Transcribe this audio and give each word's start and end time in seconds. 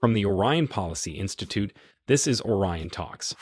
From 0.00 0.14
the 0.14 0.24
Orion 0.24 0.66
Policy 0.66 1.10
Institute, 1.10 1.76
this 2.06 2.26
is 2.26 2.40
Orion 2.40 2.88
Talks. 2.88 3.34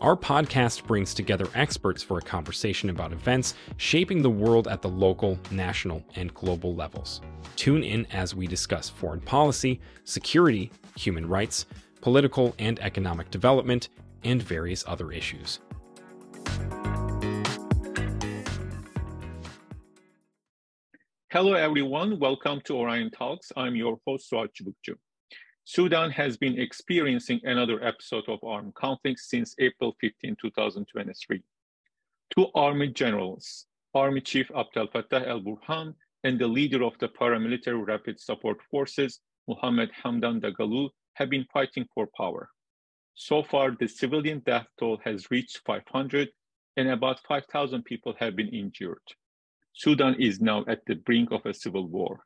Our 0.00 0.16
podcast 0.16 0.86
brings 0.86 1.12
together 1.12 1.46
experts 1.54 2.02
for 2.02 2.16
a 2.16 2.22
conversation 2.22 2.88
about 2.88 3.12
events 3.12 3.52
shaping 3.76 4.22
the 4.22 4.30
world 4.30 4.66
at 4.66 4.80
the 4.80 4.88
local, 4.88 5.38
national, 5.50 6.02
and 6.16 6.32
global 6.32 6.74
levels. 6.74 7.20
Tune 7.56 7.84
in 7.84 8.06
as 8.06 8.34
we 8.34 8.46
discuss 8.46 8.88
foreign 8.88 9.20
policy, 9.20 9.78
security, 10.04 10.72
human 10.96 11.28
rights, 11.28 11.66
political 12.00 12.54
and 12.58 12.80
economic 12.80 13.30
development, 13.30 13.90
and 14.24 14.42
various 14.42 14.84
other 14.86 15.12
issues. 15.12 15.60
Hello, 21.32 21.54
everyone. 21.54 22.18
Welcome 22.18 22.60
to 22.66 22.76
Orion 22.76 23.10
Talks. 23.10 23.50
I'm 23.56 23.74
your 23.74 23.98
host, 24.06 24.30
Suat 24.30 24.48
Çubukçu. 24.52 24.96
Sudan 25.64 26.10
has 26.10 26.36
been 26.36 26.60
experiencing 26.60 27.40
another 27.44 27.82
episode 27.82 28.24
of 28.28 28.38
armed 28.44 28.74
conflict 28.74 29.18
since 29.18 29.54
April 29.58 29.96
15, 29.98 30.36
2023. 30.38 31.42
Two 32.36 32.48
army 32.54 32.88
generals, 32.88 33.64
Army 33.94 34.20
Chief 34.20 34.50
Abdel 34.54 34.88
Fattah 34.88 35.26
el-Burhan 35.26 35.94
and 36.22 36.38
the 36.38 36.46
leader 36.46 36.84
of 36.84 36.98
the 36.98 37.08
paramilitary 37.08 37.82
rapid 37.86 38.20
support 38.20 38.58
forces, 38.70 39.20
Mohammed 39.48 39.90
Hamdan 40.04 40.38
Dagalo, 40.38 40.90
have 41.14 41.30
been 41.30 41.46
fighting 41.50 41.86
for 41.94 42.10
power. 42.14 42.50
So 43.14 43.42
far, 43.42 43.70
the 43.80 43.88
civilian 43.88 44.40
death 44.44 44.66
toll 44.78 45.00
has 45.02 45.30
reached 45.30 45.62
500 45.64 46.28
and 46.76 46.90
about 46.90 47.20
5,000 47.26 47.86
people 47.86 48.14
have 48.18 48.36
been 48.36 48.48
injured. 48.48 49.00
Sudan 49.74 50.16
is 50.18 50.40
now 50.40 50.64
at 50.68 50.84
the 50.86 50.94
brink 50.94 51.30
of 51.32 51.46
a 51.46 51.54
civil 51.54 51.86
war. 51.88 52.20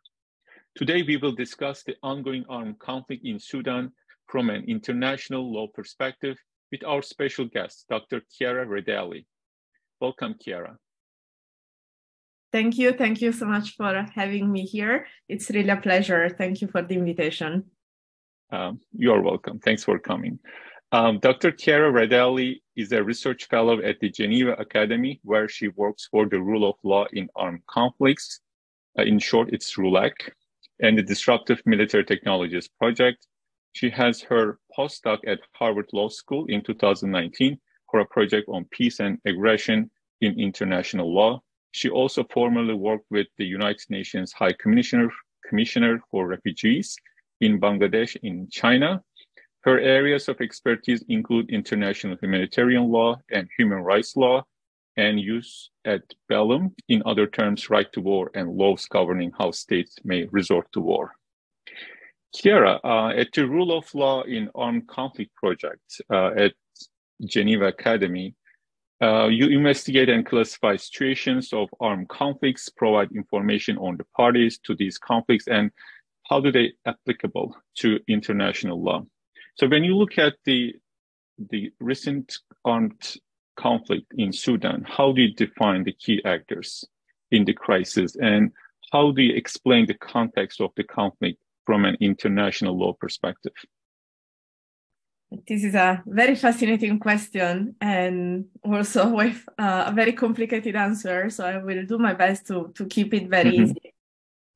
Today, 0.75 1.03
we 1.03 1.17
will 1.17 1.33
discuss 1.33 1.83
the 1.83 1.97
ongoing 2.03 2.45
armed 2.49 2.79
conflict 2.79 3.25
in 3.25 3.39
Sudan 3.39 3.93
from 4.29 4.51
an 4.51 4.65
international 4.67 5.53
law 5.53 5.67
perspective 5.69 6.37
with 6.71 6.85
our 6.85 7.03
special 7.03 7.47
guest, 7.47 7.87
Dr. 7.89 8.23
Chiara 8.31 8.67
Redaelli. 8.67 9.25
Welcome, 10.01 10.35
Chiara. 10.41 10.77
Thank 12.53 12.79
you. 12.79 12.93
Thank 12.93 13.23
you 13.23 13.33
so 13.33 13.47
much 13.47 13.77
for 13.77 14.07
having 14.15 14.51
me 14.51 14.65
here. 14.65 15.07
It's 15.29 15.51
really 15.51 15.71
a 15.71 15.77
pleasure. 15.77 16.29
Thank 16.29 16.61
you 16.61 16.69
for 16.69 16.83
the 16.83 16.95
invitation. 16.95 17.65
Um, 18.51 18.81
you're 18.93 19.23
welcome. 19.23 19.59
Thanks 19.59 19.85
for 19.85 19.99
coming. 19.99 20.39
Um, 20.93 21.19
Dr. 21.19 21.51
Chiara 21.51 21.91
Redaelli 21.91 22.61
is 22.77 22.93
a 22.93 23.03
research 23.03 23.49
fellow 23.49 23.81
at 23.83 23.99
the 23.99 24.09
Geneva 24.09 24.53
Academy, 24.53 25.19
where 25.25 25.49
she 25.49 25.69
works 25.69 26.07
for 26.09 26.29
the 26.29 26.41
rule 26.41 26.69
of 26.69 26.77
law 26.85 27.07
in 27.13 27.29
armed 27.35 27.67
conflicts. 27.67 28.41
Uh, 28.97 29.03
in 29.03 29.19
short, 29.19 29.49
it's 29.53 29.77
RULAC, 29.77 30.13
and 30.81 30.97
the 30.97 31.03
Disruptive 31.03 31.61
Military 31.67 32.05
Technologies 32.05 32.69
Project. 32.69 33.27
She 33.73 33.91
has 33.91 34.23
her 34.23 34.61
postdoc 34.79 35.19
at 35.27 35.41
Harvard 35.55 35.91
Law 35.93 36.09
School 36.09 36.47
in 36.47 36.63
2019 36.63 37.59
for 37.91 38.01
a 38.01 38.07
project 38.07 38.49
on 38.49 38.65
peace 38.71 39.01
and 39.01 39.19
aggression 39.27 39.91
in 40.21 40.39
international 40.39 41.13
law. 41.13 41.43
She 41.73 41.89
also 41.89 42.25
formerly 42.33 42.75
worked 42.75 43.07
with 43.11 43.27
the 43.39 43.45
United 43.45 43.91
Nations 43.91 44.33
High 44.33 44.55
Commissioner, 44.55 45.11
Commissioner 45.49 46.01
for 46.11 46.29
Refugees 46.29 46.97
in 47.41 47.61
Bangladesh 47.61 48.17
in 48.23 48.49
China 48.51 49.03
her 49.67 49.81
areas 49.81 50.29
of 50.29 50.41
expertise 50.41 51.05
include 51.09 51.51
international 51.51 52.17
humanitarian 52.23 52.89
law 52.89 53.21
and 53.33 53.49
human 53.59 53.79
rights 53.79 54.17
law, 54.17 54.45
and 54.97 55.19
jus 55.19 55.71
ad 55.85 56.03
bellum, 56.29 56.73
in 56.89 57.03
other 57.05 57.27
terms, 57.27 57.69
right 57.69 57.93
to 57.93 58.01
war 58.01 58.31
and 58.35 58.49
laws 58.49 58.87
governing 58.87 59.33
how 59.37 59.51
states 59.51 59.97
may 60.05 60.25
resort 60.31 60.67
to 60.73 60.81
war. 60.81 61.13
Chiara, 62.33 62.79
uh, 62.85 63.09
at 63.09 63.33
the 63.33 63.47
Rule 63.47 63.77
of 63.77 63.93
Law 63.93 64.23
in 64.23 64.49
Armed 64.55 64.87
Conflict 64.87 65.35
Project 65.35 66.01
uh, 66.13 66.31
at 66.37 66.53
Geneva 67.25 67.67
Academy, 67.67 68.37
uh, 69.03 69.27
you 69.27 69.49
investigate 69.49 70.09
and 70.09 70.25
classify 70.25 70.77
situations 70.77 71.53
of 71.53 71.69
armed 71.81 72.09
conflicts, 72.09 72.69
provide 72.69 73.11
information 73.13 73.77
on 73.79 73.97
the 73.97 74.05
parties 74.17 74.59
to 74.61 74.77
these 74.77 74.97
conflicts, 74.97 75.49
and 75.49 75.73
how 76.31 76.41
do 76.41 76.53
they 76.53 76.73
applicable 76.87 77.57
to 77.79 77.99
international 78.07 78.81
law. 78.81 79.05
So 79.57 79.67
when 79.69 79.85
you 79.85 79.97
look 79.97 80.19
at 80.19 80.35
the 80.45 80.75
the 81.51 81.71
recent 81.81 82.39
armed 82.65 83.17
conflict 83.57 84.07
in 84.17 84.33
Sudan, 84.33 84.85
how 84.87 85.13
do 85.13 85.23
you 85.23 85.35
define 85.35 85.85
the 85.85 85.93
key 85.93 86.23
actors 86.25 86.85
in 87.31 87.45
the 87.45 87.53
crisis, 87.53 88.17
and 88.17 88.53
how 88.93 89.11
do 89.11 89.23
you 89.23 89.35
explain 89.35 89.87
the 89.87 89.95
context 89.95 90.61
of 90.61 90.71
the 90.77 90.85
conflict 90.85 91.39
from 91.65 91.85
an 91.85 91.97
international 92.01 92.79
law 92.79 92.93
perspective? 92.93 93.53
This 95.49 95.65
is 95.65 95.75
a 95.75 96.03
very 96.07 96.37
fascinating 96.37 97.01
question 97.01 97.75
and 97.81 98.47
also 98.65 99.09
with 99.21 99.45
uh, 99.59 99.85
a 99.89 99.93
very 99.93 100.13
complicated 100.13 100.77
answer. 100.77 101.29
So 101.31 101.45
I 101.45 101.59
will 101.59 101.85
do 101.85 101.99
my 101.99 102.15
best 102.15 102.47
to, 102.47 102.73
to 102.75 102.87
keep 102.87 103.13
it 103.13 103.29
very 103.29 103.51
mm-hmm. 103.51 103.63
easy. 103.65 103.96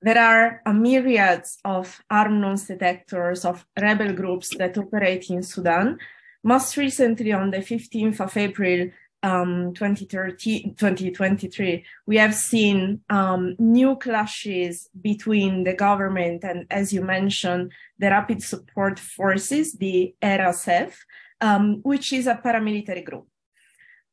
There 0.03 0.19
are 0.19 0.63
a 0.65 0.73
myriad 0.73 1.45
of 1.63 2.03
armed 2.09 2.41
non-state 2.41 3.05
of 3.13 3.67
rebel 3.79 4.15
groups 4.15 4.57
that 4.57 4.79
operate 4.79 5.29
in 5.29 5.43
Sudan. 5.43 5.99
Most 6.43 6.79
recently, 6.79 7.33
on 7.33 7.51
the 7.51 7.59
15th 7.59 8.19
of 8.21 8.35
April, 8.35 8.89
um, 9.23 9.75
2023, 9.75 11.85
we 12.07 12.17
have 12.17 12.35
seen 12.35 13.03
um, 13.11 13.55
new 13.59 13.95
clashes 13.97 14.89
between 14.99 15.65
the 15.65 15.75
government 15.75 16.45
and, 16.45 16.65
as 16.71 16.95
you 16.95 17.03
mentioned, 17.03 17.71
the 17.99 18.09
Rapid 18.09 18.43
Support 18.43 18.99
Forces, 18.99 19.75
the 19.75 20.15
RSF, 20.23 20.95
um, 21.43 21.81
which 21.83 22.15
is 22.15 22.27
a 22.27 22.41
paramilitary 22.43 23.05
group. 23.05 23.27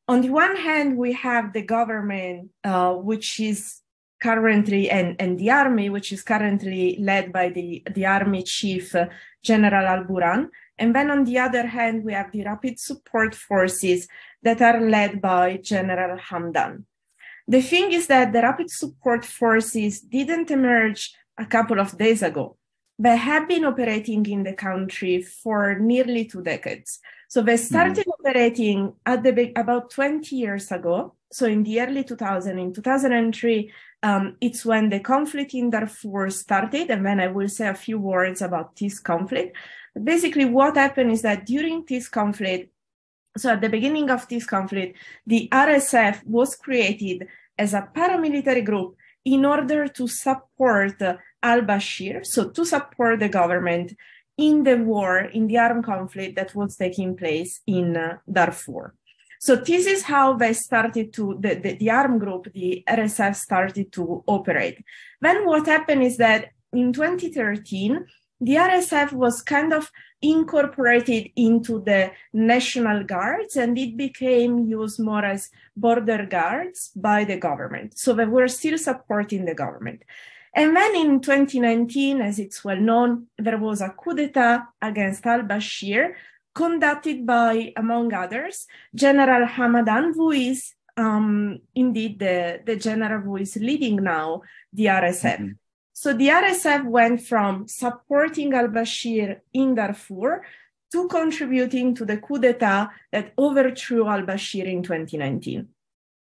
On 0.10 0.20
the 0.20 0.32
one 0.32 0.58
hand, 0.58 0.98
we 0.98 1.14
have 1.14 1.54
the 1.54 1.62
government, 1.62 2.50
uh, 2.66 2.94
which 2.94 3.40
is 3.40 3.84
currently 4.22 4.90
and, 4.90 5.16
and 5.20 5.38
the 5.38 5.52
army, 5.52 5.90
which 5.90 6.12
is 6.12 6.24
currently 6.24 6.98
led 7.00 7.32
by 7.32 7.50
the, 7.50 7.84
the 7.94 8.06
army 8.06 8.44
chief, 8.44 8.96
uh, 8.96 9.08
General 9.44 9.86
Al 9.86 10.04
Burhan. 10.04 10.50
And 10.78 10.96
then 10.96 11.10
on 11.12 11.24
the 11.24 11.40
other 11.40 11.68
hand, 11.68 12.04
we 12.04 12.14
have 12.14 12.32
the 12.32 12.44
rapid 12.44 12.80
support 12.80 13.34
forces 13.34 14.08
that 14.44 14.62
are 14.62 14.80
led 14.82 15.22
by 15.22 15.58
General 15.58 16.18
Hamdan. 16.18 16.84
The 17.48 17.62
thing 17.62 17.94
is 17.94 18.08
that 18.08 18.34
the 18.34 18.42
rapid 18.42 18.70
support 18.70 19.26
forces 19.26 20.02
didn't 20.02 20.52
emerge 20.52 21.16
a 21.38 21.46
couple 21.46 21.80
of 21.80 21.98
days 21.98 22.22
ago. 22.22 22.58
They 23.00 23.16
have 23.16 23.48
been 23.48 23.64
operating 23.64 24.26
in 24.26 24.44
the 24.44 24.54
country 24.54 25.22
for 25.22 25.78
nearly 25.80 26.26
two 26.26 26.42
decades. 26.42 27.00
So 27.30 27.42
they 27.42 27.58
started 27.58 27.98
mm-hmm. 27.98 28.28
operating 28.28 28.94
at 29.06 29.24
the 29.24 29.54
about 29.56 29.92
20 29.92 30.36
years 30.36 30.72
ago. 30.72 31.16
So 31.32 31.46
in 31.46 31.64
the 31.64 31.82
early 31.82 32.04
2000, 32.04 32.58
in 32.58 32.74
2003, 32.74 33.72
um, 34.04 34.38
it's 34.42 34.66
when 34.66 34.90
the 34.90 35.00
conflict 35.00 35.54
in 35.54 35.70
Darfur 35.70 36.30
started, 36.30 36.90
and 36.92 37.06
then 37.06 37.20
I 37.20 37.28
will 37.28 37.50
say 37.50 37.68
a 37.68 37.74
few 37.74 38.00
words 38.00 38.42
about 38.42 38.76
this 38.76 39.00
conflict. 39.00 39.58
Basically, 40.02 40.46
what 40.46 40.78
happened 40.78 41.12
is 41.12 41.24
that 41.24 41.46
during 41.46 41.84
this 41.88 42.08
conflict, 42.08 42.72
so 43.38 43.52
at 43.52 43.62
the 43.62 43.70
beginning 43.70 44.10
of 44.10 44.28
this 44.28 44.46
conflict, 44.46 44.98
the 45.26 45.50
RSF 45.52 46.26
was 46.26 46.56
created 46.56 47.28
as 47.58 47.74
a 47.74 47.90
paramilitary 47.96 48.64
group 48.64 48.96
in 49.26 49.46
order 49.46 49.88
to 49.88 50.08
support 50.08 51.02
al 51.44 51.62
Bashir, 51.62 52.26
so 52.26 52.50
to 52.50 52.66
support 52.66 53.20
the 53.20 53.30
government 53.30 53.96
in 54.38 54.64
the 54.64 54.78
war, 54.78 55.20
in 55.20 55.48
the 55.48 55.58
armed 55.58 55.84
conflict 55.84 56.36
that 56.36 56.54
was 56.56 56.78
taking 56.78 57.18
place 57.18 57.62
in 57.66 57.98
uh, 57.98 58.18
Darfur. 58.32 58.94
So 59.40 59.56
this 59.56 59.86
is 59.86 60.04
how 60.04 60.34
they 60.34 60.54
started 60.54 61.14
to, 61.14 61.38
the, 61.40 61.56
the, 61.56 61.74
the 61.78 61.90
armed 61.90 62.22
group, 62.22 62.52
the 62.54 62.84
RSF 62.88 63.36
started 63.36 63.92
to 63.94 64.24
operate. 64.28 64.84
Then 65.22 65.46
what 65.46 65.66
happened 65.66 66.04
is 66.04 66.18
that 66.18 66.50
in 66.74 66.94
2013, 66.94 68.06
the 68.40 68.54
RSF 68.54 69.14
was 69.14 69.42
kind 69.42 69.74
of 69.74 69.92
incorporated 70.22 71.30
into 71.36 71.82
the 71.84 72.12
National 72.34 73.04
Guards 73.04 73.56
and 73.56 73.78
it 73.78 73.98
became 73.98 74.60
used 74.60 75.00
more 75.00 75.24
as 75.24 75.50
border 75.76 76.26
guards 76.26 76.92
by 76.96 77.24
the 77.24 77.38
government. 77.38 77.98
So 77.98 78.14
they 78.14 78.26
were 78.26 78.48
still 78.48 78.78
supporting 78.78 79.46
the 79.46 79.56
government. 79.56 80.04
And 80.54 80.76
then 80.76 80.96
in 80.96 81.20
2019, 81.20 82.22
as 82.22 82.40
it's 82.40 82.64
well 82.64 82.80
known, 82.80 83.28
there 83.38 83.60
was 83.60 83.82
a 83.82 83.90
coup 83.90 84.16
d'etat 84.16 84.64
against 84.82 85.26
al 85.28 85.42
Bashir, 85.42 86.14
conducted 86.58 87.24
by, 87.26 87.72
among 87.78 88.14
others, 88.14 88.66
General 88.96 89.48
Hamadan, 89.48 90.06
who 90.16 90.32
is 90.32 90.74
um, 90.98 91.60
indeed 91.76 92.18
the, 92.18 92.60
the 92.66 92.76
general 92.76 93.22
who 93.22 93.38
is 93.38 93.56
leading 93.58 93.98
now 94.04 94.42
the 94.74 94.86
RSF. 94.86 95.40
Mm-hmm. 95.40 95.52
So 95.94 96.14
the 96.14 96.30
RSF 96.30 96.84
went 96.86 97.22
from 97.22 97.68
supporting 97.68 98.54
al 98.54 98.70
Bashir 98.70 99.40
in 99.54 99.76
Darfur 99.76 100.42
to 100.92 101.08
contributing 101.08 101.94
to 101.96 102.04
the 102.06 102.18
coup 102.18 102.40
d'etat 102.40 102.90
that 103.12 103.34
overthrew 103.38 104.08
al 104.08 104.24
Bashir 104.24 104.66
in 104.66 104.82
2019. 104.82 105.68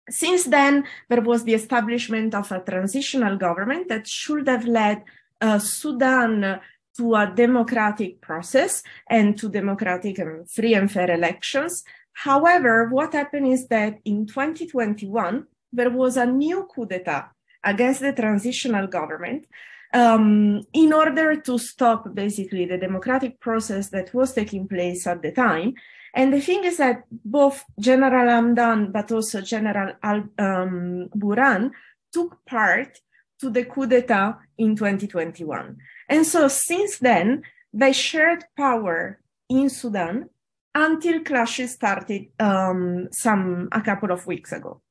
Since 0.09 0.43
then, 0.45 0.85
there 1.09 1.21
was 1.21 1.43
the 1.43 1.53
establishment 1.53 2.35
of 2.35 2.51
a 2.51 2.61
transitional 2.61 3.35
government 3.37 3.89
that 3.89 4.07
should 4.07 4.47
have 4.47 4.65
led 4.65 5.03
uh, 5.41 5.59
Sudan 5.59 6.59
to 6.97 7.15
a 7.15 7.31
democratic 7.33 8.21
process 8.21 8.83
and 9.09 9.37
to 9.37 9.49
democratic 9.49 10.19
and 10.19 10.49
free 10.49 10.73
and 10.73 10.91
fair 10.91 11.09
elections. 11.11 11.83
However, 12.13 12.89
what 12.89 13.13
happened 13.13 13.47
is 13.47 13.67
that 13.67 13.99
in 14.05 14.25
2021, 14.25 15.45
there 15.71 15.89
was 15.89 16.17
a 16.17 16.25
new 16.25 16.67
coup 16.73 16.85
d'etat 16.85 17.29
against 17.63 18.01
the 18.01 18.13
transitional 18.13 18.87
government 18.87 19.45
um, 19.93 20.61
in 20.73 20.93
order 20.93 21.35
to 21.41 21.57
stop 21.57 22.13
basically 22.13 22.65
the 22.65 22.77
democratic 22.77 23.39
process 23.39 23.89
that 23.89 24.13
was 24.13 24.33
taking 24.33 24.67
place 24.67 25.07
at 25.07 25.21
the 25.21 25.31
time. 25.31 25.73
And 26.13 26.33
the 26.33 26.41
thing 26.41 26.63
is 26.63 26.77
that 26.77 27.03
both 27.09 27.63
General 27.79 28.27
Hamdan 28.27 28.91
but 28.91 29.11
also 29.11 29.41
General 29.41 29.93
Al- 30.03 30.29
um, 30.37 31.09
Burhan 31.15 31.71
took 32.11 32.43
part 32.45 32.99
to 33.39 33.49
the 33.49 33.65
coup 33.65 33.85
d'etat 33.85 34.39
in 34.57 34.75
2021. 34.75 35.77
And 36.09 36.25
so 36.25 36.47
since 36.47 36.97
then, 36.97 37.43
they 37.71 37.93
shared 37.93 38.43
power 38.57 39.19
in 39.47 39.69
Sudan 39.69 40.29
until 40.73 41.23
clashes 41.23 41.73
started 41.73 42.27
um, 42.39 43.07
some 43.11 43.69
a 43.71 43.81
couple 43.81 44.11
of 44.11 44.25
weeks 44.25 44.51
ago. 44.51 44.81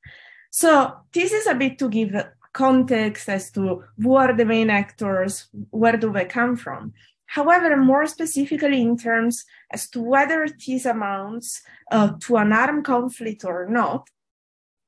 So 0.51 0.95
this 1.13 1.33
is 1.33 1.47
a 1.47 1.55
bit 1.55 1.79
to 1.79 1.89
give 1.89 2.15
context 2.53 3.29
as 3.29 3.51
to 3.53 3.85
who 4.03 4.15
are 4.15 4.33
the 4.33 4.45
main 4.45 4.71
actors, 4.71 5.49
where 5.71 5.97
do 5.97 6.13
they 6.13 6.25
come 6.25 6.57
from. 6.57 6.93
However, 7.27 7.77
more 7.77 8.07
specifically 8.07 8.81
in 8.81 8.97
terms 8.97 9.45
as 9.71 9.89
to 9.91 10.01
whether 10.01 10.47
this 10.67 10.87
amounts 10.87 11.63
uh, 11.91 12.13
to 12.21 12.37
an 12.39 12.53
armed 12.53 12.85
conflict 12.85 13.45
or 13.45 13.69
not, 13.69 14.09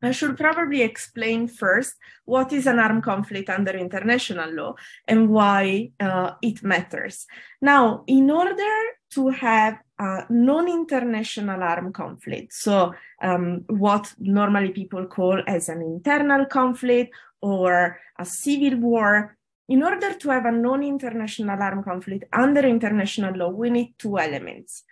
I 0.02 0.12
should 0.12 0.36
probably 0.36 0.82
explain 0.82 1.46
first 1.46 1.94
what 2.24 2.52
is 2.52 2.66
an 2.66 2.78
armed 2.78 3.02
conflict 3.02 3.50
under 3.50 3.72
international 3.72 4.50
law 4.50 4.74
and 5.06 5.28
why 5.28 5.90
uh, 6.00 6.32
it 6.42 6.62
matters. 6.62 7.26
Now, 7.60 8.04
in 8.06 8.30
order 8.30 8.76
to 9.10 9.28
have 9.28 9.78
a 9.98 10.24
non-international 10.30 11.62
armed 11.62 11.94
conflict, 11.94 12.54
so 12.54 12.94
um, 13.20 13.64
what 13.68 14.14
normally 14.18 14.70
people 14.70 15.06
call 15.06 15.42
as 15.46 15.68
an 15.68 15.82
internal 15.82 16.46
conflict 16.46 17.14
or 17.42 17.98
a 18.18 18.24
civil 18.24 18.78
war, 18.78 19.36
in 19.68 19.82
order 19.82 20.14
to 20.14 20.30
have 20.30 20.46
a 20.46 20.52
non-international 20.52 21.60
armed 21.60 21.84
conflict 21.84 22.24
under 22.32 22.62
international 22.62 23.36
law, 23.36 23.50
we 23.50 23.70
need 23.70 23.94
two 23.98 24.18
elements. 24.18 24.84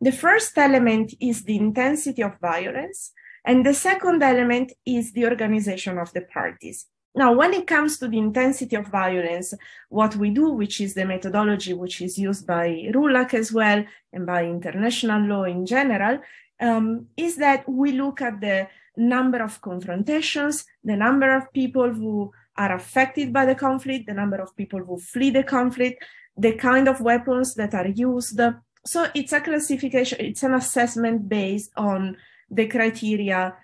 The 0.00 0.12
first 0.12 0.56
element 0.58 1.14
is 1.20 1.44
the 1.44 1.56
intensity 1.56 2.22
of 2.22 2.40
violence, 2.40 3.12
and 3.44 3.64
the 3.64 3.74
second 3.74 4.22
element 4.22 4.72
is 4.86 5.12
the 5.12 5.26
organization 5.26 5.98
of 5.98 6.12
the 6.12 6.22
parties. 6.22 6.86
Now, 7.16 7.32
when 7.32 7.54
it 7.54 7.66
comes 7.66 7.98
to 7.98 8.08
the 8.08 8.18
intensity 8.18 8.74
of 8.74 8.88
violence, 8.88 9.54
what 9.88 10.16
we 10.16 10.30
do, 10.30 10.50
which 10.50 10.80
is 10.80 10.94
the 10.94 11.04
methodology 11.04 11.72
which 11.72 12.00
is 12.00 12.18
used 12.18 12.44
by 12.46 12.90
RULAC 12.92 13.34
as 13.34 13.52
well 13.52 13.84
and 14.12 14.26
by 14.26 14.44
international 14.44 15.22
law 15.22 15.44
in 15.44 15.64
general, 15.64 16.18
um, 16.60 17.06
is 17.16 17.36
that 17.36 17.68
we 17.68 17.92
look 17.92 18.20
at 18.20 18.40
the 18.40 18.68
number 18.96 19.42
of 19.42 19.60
confrontations, 19.60 20.64
the 20.82 20.96
number 20.96 21.36
of 21.36 21.52
people 21.52 21.92
who 21.92 22.32
are 22.56 22.74
affected 22.74 23.32
by 23.32 23.46
the 23.46 23.54
conflict, 23.54 24.06
the 24.06 24.14
number 24.14 24.36
of 24.36 24.56
people 24.56 24.80
who 24.80 24.98
flee 24.98 25.30
the 25.30 25.42
conflict, 25.42 26.02
the 26.36 26.52
kind 26.52 26.88
of 26.88 27.00
weapons 27.00 27.54
that 27.54 27.74
are 27.74 27.88
used. 27.88 28.40
So 28.86 29.06
it's 29.14 29.32
a 29.32 29.40
classification, 29.40 30.18
it's 30.20 30.42
an 30.42 30.54
assessment 30.54 31.28
based 31.28 31.70
on 31.76 32.16
the 32.50 32.66
criteria, 32.66 33.56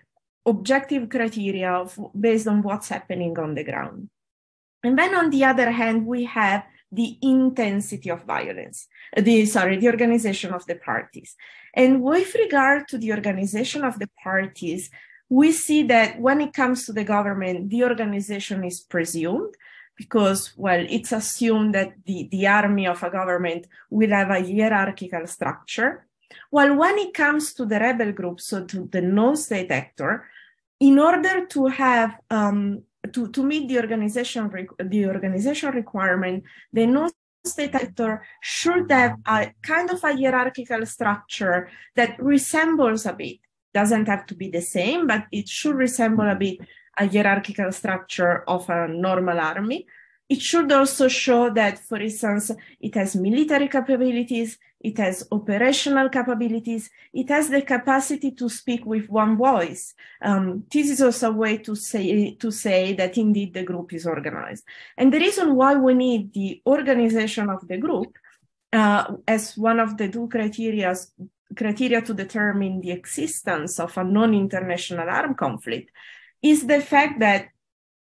objective 0.46 1.08
criteria 1.08 1.72
of, 1.72 1.98
based 2.18 2.46
on 2.46 2.62
what's 2.62 2.88
happening 2.88 3.38
on 3.38 3.54
the 3.54 3.64
ground. 3.64 4.08
And 4.82 4.98
then 4.98 5.14
on 5.14 5.30
the 5.30 5.44
other 5.44 5.70
hand, 5.70 6.06
we 6.06 6.24
have 6.24 6.64
the 6.92 7.18
intensity 7.22 8.10
of 8.10 8.24
violence, 8.24 8.88
uh, 9.16 9.20
the 9.20 9.46
sorry, 9.46 9.76
the 9.76 9.86
organization 9.88 10.52
of 10.52 10.66
the 10.66 10.74
parties. 10.74 11.36
And 11.74 12.02
with 12.02 12.34
regard 12.34 12.88
to 12.88 12.98
the 12.98 13.12
organization 13.12 13.84
of 13.84 13.98
the 13.98 14.08
parties, 14.22 14.90
we 15.28 15.52
see 15.52 15.84
that 15.84 16.20
when 16.20 16.40
it 16.40 16.52
comes 16.52 16.86
to 16.86 16.92
the 16.92 17.04
government, 17.04 17.70
the 17.70 17.84
organization 17.84 18.64
is 18.64 18.80
presumed 18.80 19.54
because, 19.96 20.52
well, 20.56 20.84
it's 20.88 21.12
assumed 21.12 21.74
that 21.74 21.92
the, 22.04 22.28
the 22.32 22.46
army 22.46 22.86
of 22.86 23.02
a 23.02 23.10
government 23.10 23.66
will 23.90 24.10
have 24.10 24.30
a 24.30 24.40
hierarchical 24.40 25.26
structure. 25.26 26.06
While 26.50 26.76
when 26.76 26.98
it 26.98 27.14
comes 27.14 27.54
to 27.54 27.66
the 27.66 27.78
rebel 27.78 28.12
group, 28.12 28.40
so 28.40 28.64
to 28.64 28.88
the 28.90 29.00
non-state 29.00 29.70
actor, 29.70 30.26
in 30.78 30.98
order 30.98 31.46
to 31.46 31.66
have 31.66 32.18
um, 32.30 32.82
to, 33.12 33.28
to 33.28 33.42
meet 33.42 33.68
the 33.68 33.78
organization 33.78 34.50
the 34.78 35.06
organization 35.06 35.70
requirement, 35.72 36.44
the 36.72 36.86
non-state 36.86 37.74
actor 37.74 38.22
should 38.40 38.90
have 38.90 39.16
a 39.26 39.52
kind 39.62 39.90
of 39.90 40.02
a 40.04 40.14
hierarchical 40.14 40.84
structure 40.86 41.68
that 41.96 42.20
resembles 42.22 43.06
a 43.06 43.12
bit 43.12 43.38
doesn't 43.72 44.08
have 44.08 44.26
to 44.26 44.34
be 44.34 44.50
the 44.50 44.60
same, 44.60 45.06
but 45.06 45.26
it 45.30 45.48
should 45.48 45.76
resemble 45.76 46.28
a 46.28 46.34
bit 46.34 46.58
a 46.98 47.06
hierarchical 47.06 47.72
structure 47.72 48.42
of 48.48 48.68
a 48.68 48.88
normal 48.88 49.38
army. 49.38 49.86
It 50.30 50.40
should 50.40 50.70
also 50.70 51.08
show 51.08 51.50
that, 51.50 51.80
for 51.80 52.00
instance, 52.00 52.52
it 52.80 52.94
has 52.94 53.16
military 53.16 53.66
capabilities, 53.66 54.56
it 54.80 54.96
has 54.98 55.26
operational 55.32 56.08
capabilities, 56.08 56.88
it 57.12 57.28
has 57.30 57.50
the 57.50 57.62
capacity 57.62 58.30
to 58.30 58.48
speak 58.48 58.86
with 58.86 59.08
one 59.08 59.36
voice. 59.36 59.92
Um, 60.22 60.64
this 60.72 60.88
is 60.88 61.02
also 61.02 61.32
a 61.32 61.34
way 61.34 61.58
to 61.58 61.74
say, 61.74 62.36
to 62.36 62.52
say 62.52 62.92
that 62.94 63.18
indeed 63.18 63.54
the 63.54 63.64
group 63.64 63.92
is 63.92 64.06
organized. 64.06 64.62
And 64.96 65.12
the 65.12 65.18
reason 65.18 65.56
why 65.56 65.74
we 65.74 65.94
need 65.94 66.32
the 66.32 66.62
organization 66.64 67.50
of 67.50 67.66
the 67.66 67.78
group 67.78 68.16
uh, 68.72 69.16
as 69.26 69.58
one 69.58 69.80
of 69.80 69.96
the 69.96 70.08
two 70.08 70.28
criteria 70.28 70.94
criteria 71.56 72.00
to 72.02 72.14
determine 72.14 72.80
the 72.80 72.92
existence 72.92 73.80
of 73.80 73.98
a 73.98 74.04
non-international 74.04 75.08
armed 75.08 75.36
conflict 75.36 75.90
is 76.40 76.68
the 76.68 76.80
fact 76.80 77.18
that 77.18 77.48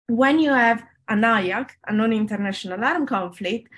when 0.07 0.39
you 0.39 0.53
have 0.53 0.85
a 1.09 1.15
NIAC, 1.15 1.71
a 1.87 1.93
non-international 1.93 2.85
armed 2.85 3.09
conflict, 3.09 3.69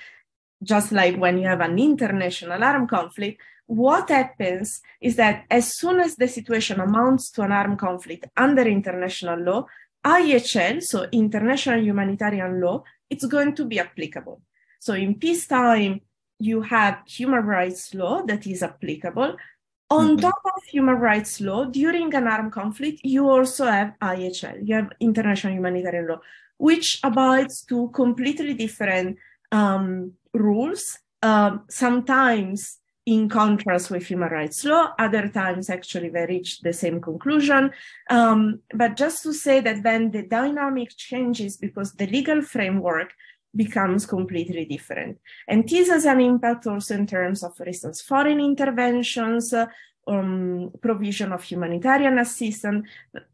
just 0.62 0.92
like 0.92 1.16
when 1.16 1.38
you 1.38 1.46
have 1.46 1.60
an 1.60 1.78
international 1.78 2.62
armed 2.62 2.88
conflict, 2.88 3.40
what 3.66 4.08
happens 4.08 4.80
is 5.00 5.16
that 5.16 5.44
as 5.50 5.76
soon 5.76 6.00
as 6.00 6.16
the 6.16 6.28
situation 6.28 6.80
amounts 6.80 7.30
to 7.32 7.42
an 7.42 7.52
armed 7.52 7.78
conflict 7.78 8.26
under 8.36 8.62
international 8.62 9.40
law, 9.40 9.66
IHL, 10.04 10.82
so 10.82 11.06
international 11.10 11.82
humanitarian 11.82 12.60
law, 12.60 12.84
it's 13.10 13.26
going 13.26 13.54
to 13.56 13.64
be 13.64 13.80
applicable. 13.80 14.40
So 14.78 14.94
in 14.94 15.16
peacetime, 15.16 16.00
you 16.38 16.62
have 16.62 16.98
human 17.06 17.44
rights 17.44 17.92
law 17.94 18.22
that 18.22 18.46
is 18.46 18.62
applicable. 18.62 19.36
On 19.90 20.06
mm-hmm. 20.06 20.16
top 20.20 20.40
of 20.44 20.62
human 20.70 20.96
rights 20.96 21.40
law, 21.40 21.64
during 21.64 22.14
an 22.14 22.26
armed 22.28 22.52
conflict, 22.52 23.00
you 23.02 23.28
also 23.28 23.66
have 23.66 23.94
IHL, 24.00 24.66
you 24.66 24.74
have 24.74 24.92
international 25.00 25.54
humanitarian 25.54 26.08
law, 26.08 26.20
which 26.58 27.00
abides 27.02 27.62
to 27.64 27.88
completely 27.88 28.54
different 28.54 29.18
um, 29.52 30.12
rules, 30.32 30.98
um, 31.22 31.64
sometimes 31.68 32.78
in 33.06 33.28
contrast 33.28 33.90
with 33.90 34.04
human 34.04 34.30
rights 34.30 34.64
law, 34.64 34.92
other 34.98 35.28
times 35.28 35.70
actually 35.70 36.08
they 36.08 36.26
reach 36.26 36.60
the 36.60 36.72
same 36.72 37.00
conclusion. 37.00 37.70
Um, 38.10 38.60
but 38.74 38.96
just 38.96 39.22
to 39.22 39.32
say 39.32 39.60
that 39.60 39.84
then 39.84 40.10
the 40.10 40.22
dynamic 40.22 40.90
changes 40.96 41.56
because 41.56 41.92
the 41.92 42.08
legal 42.08 42.42
framework 42.42 43.12
becomes 43.54 44.06
completely 44.06 44.64
different. 44.64 45.18
And 45.48 45.68
this 45.68 45.88
has 45.88 46.04
an 46.04 46.20
impact 46.20 46.66
also 46.66 46.94
in 46.94 47.06
terms 47.06 47.44
of, 47.44 47.56
for 47.56 47.64
instance, 47.64 48.02
foreign 48.02 48.40
interventions, 48.40 49.52
uh, 49.52 49.66
um, 50.08 50.72
provision 50.80 51.32
of 51.32 51.42
humanitarian 51.42 52.18
assistance, 52.18 52.88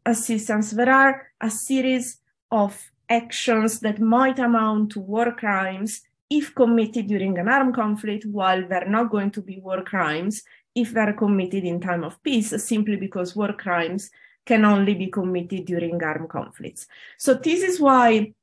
assistance. 0.05 0.71
There 0.71 0.89
are 0.89 1.27
a 1.41 1.49
series 1.49 2.19
of 2.51 2.91
actions 3.21 3.79
that 3.79 3.99
might 3.99 4.39
amount 4.39 4.91
to 4.91 4.99
war 4.99 5.31
crimes 5.33 6.01
if 6.29 6.55
committed 6.55 7.05
during 7.07 7.37
an 7.37 7.47
armed 7.47 7.75
conflict, 7.75 8.25
while 8.25 8.61
they're 8.67 8.89
not 8.97 9.11
going 9.11 9.31
to 9.31 9.41
be 9.41 9.59
war 9.59 9.83
crimes 9.83 10.43
if 10.75 10.91
they're 10.93 11.13
committed 11.13 11.63
in 11.63 11.79
time 11.79 12.03
of 12.03 12.21
peace, 12.23 12.49
simply 12.63 12.95
because 12.95 13.35
war 13.35 13.53
crimes 13.53 14.09
can 14.45 14.65
only 14.65 14.95
be 14.95 15.07
committed 15.07 15.65
during 15.65 16.03
armed 16.03 16.29
conflicts. 16.29 16.87
So 17.17 17.35
this 17.35 17.61
is 17.61 17.79
why 17.79 18.33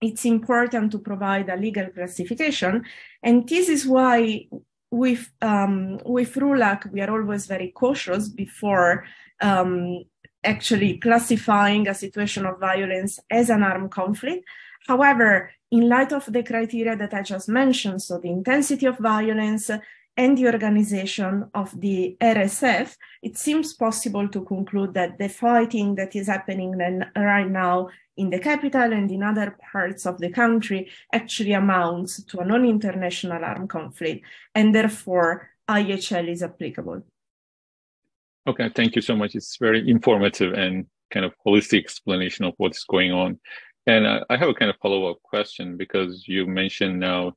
it's 0.00 0.24
important 0.24 0.92
to 0.92 0.98
provide 0.98 1.48
a 1.48 1.56
legal 1.56 1.88
classification. 1.88 2.84
And 3.22 3.48
this 3.48 3.68
is 3.68 3.86
why 3.86 4.48
with, 4.90 5.30
um, 5.40 5.98
with 6.04 6.34
RULAC, 6.34 6.92
we 6.92 7.00
are 7.00 7.10
always 7.10 7.46
very 7.46 7.70
cautious 7.70 8.28
before 8.28 9.04
um, 9.40 10.04
actually 10.42 10.98
classifying 10.98 11.88
a 11.88 11.94
situation 11.94 12.46
of 12.46 12.58
violence 12.58 13.18
as 13.30 13.50
an 13.50 13.62
armed 13.62 13.90
conflict. 13.90 14.44
However, 14.86 15.50
in 15.70 15.88
light 15.88 16.12
of 16.12 16.32
the 16.32 16.42
criteria 16.42 16.96
that 16.96 17.14
I 17.14 17.22
just 17.22 17.48
mentioned, 17.48 18.02
so 18.02 18.18
the 18.18 18.30
intensity 18.30 18.86
of 18.86 18.98
violence 18.98 19.70
and 20.16 20.36
the 20.36 20.46
organization 20.46 21.48
of 21.54 21.80
the 21.80 22.16
RSF, 22.20 22.96
it 23.22 23.38
seems 23.38 23.74
possible 23.74 24.28
to 24.28 24.44
conclude 24.44 24.94
that 24.94 25.18
the 25.18 25.28
fighting 25.28 25.94
that 25.94 26.16
is 26.16 26.26
happening 26.26 26.72
right 27.16 27.48
now 27.48 27.88
in 28.16 28.30
the 28.30 28.38
capital 28.38 28.92
and 28.92 29.10
in 29.10 29.22
other 29.22 29.56
parts 29.72 30.04
of 30.06 30.18
the 30.18 30.30
country 30.30 30.90
actually 31.12 31.52
amounts 31.52 32.22
to 32.24 32.40
a 32.40 32.44
non-international 32.44 33.44
armed 33.44 33.70
conflict, 33.70 34.24
and 34.54 34.74
therefore 34.74 35.48
IHL 35.68 36.28
is 36.28 36.42
applicable. 36.42 37.02
Okay, 38.48 38.70
thank 38.74 38.96
you 38.96 39.02
so 39.02 39.14
much. 39.14 39.34
It's 39.34 39.56
very 39.58 39.88
informative 39.88 40.54
and 40.54 40.86
kind 41.10 41.26
of 41.26 41.34
holistic 41.46 41.80
explanation 41.80 42.44
of 42.44 42.54
what's 42.56 42.84
going 42.84 43.12
on. 43.12 43.38
And 43.86 44.06
uh, 44.06 44.24
I 44.30 44.36
have 44.36 44.48
a 44.48 44.54
kind 44.54 44.70
of 44.70 44.76
follow-up 44.80 45.22
question 45.22 45.76
because 45.76 46.24
you 46.26 46.46
mentioned 46.46 47.00
now 47.00 47.32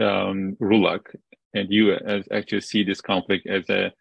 um, 0.00 0.56
RULAC, 0.60 1.14
and 1.54 1.70
you 1.70 1.92
as 1.92 2.26
actually 2.32 2.62
see 2.62 2.82
this 2.82 3.00
conflict 3.00 3.46
as 3.46 3.68
a 3.68 3.92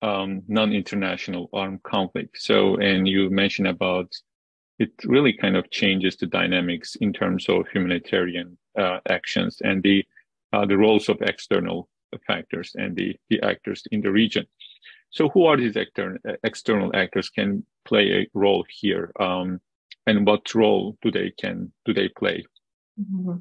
um, 0.00 0.42
non-international 0.48 1.50
armed 1.52 1.82
conflict. 1.82 2.40
So, 2.40 2.76
and 2.76 3.06
you 3.08 3.30
mentioned 3.30 3.68
about 3.68 4.12
it 4.78 4.92
really 5.04 5.32
kind 5.32 5.56
of 5.56 5.70
changes 5.70 6.16
the 6.16 6.26
dynamics 6.26 6.94
in 7.00 7.12
terms 7.12 7.48
of 7.48 7.66
humanitarian 7.68 8.56
uh, 8.78 9.00
actions 9.08 9.60
and 9.62 9.82
the 9.82 10.04
uh, 10.52 10.64
the 10.64 10.78
roles 10.78 11.08
of 11.08 11.20
external 11.20 11.88
factors 12.26 12.72
and 12.76 12.96
the, 12.96 13.14
the 13.28 13.42
actors 13.42 13.82
in 13.90 14.00
the 14.00 14.10
region. 14.10 14.46
So, 15.10 15.28
who 15.30 15.46
are 15.46 15.56
these 15.56 15.76
actor, 15.76 16.18
external 16.44 16.94
actors 16.94 17.30
can 17.30 17.64
play 17.84 18.12
a 18.12 18.28
role 18.34 18.64
here, 18.68 19.12
um, 19.18 19.60
and 20.06 20.26
what 20.26 20.54
role 20.54 20.96
do 21.02 21.10
they 21.10 21.32
can 21.38 21.72
do 21.84 21.94
they 21.94 22.08
play? 22.08 22.44
Mm-hmm. 23.00 23.38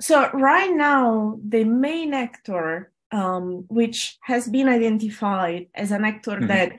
So, 0.00 0.30
right 0.32 0.74
now, 0.74 1.38
the 1.46 1.64
main 1.64 2.14
actor, 2.14 2.92
um, 3.10 3.64
which 3.68 4.18
has 4.22 4.48
been 4.48 4.68
identified 4.68 5.66
as 5.74 5.90
an 5.90 6.04
actor 6.04 6.32
mm-hmm. 6.32 6.46
that 6.46 6.72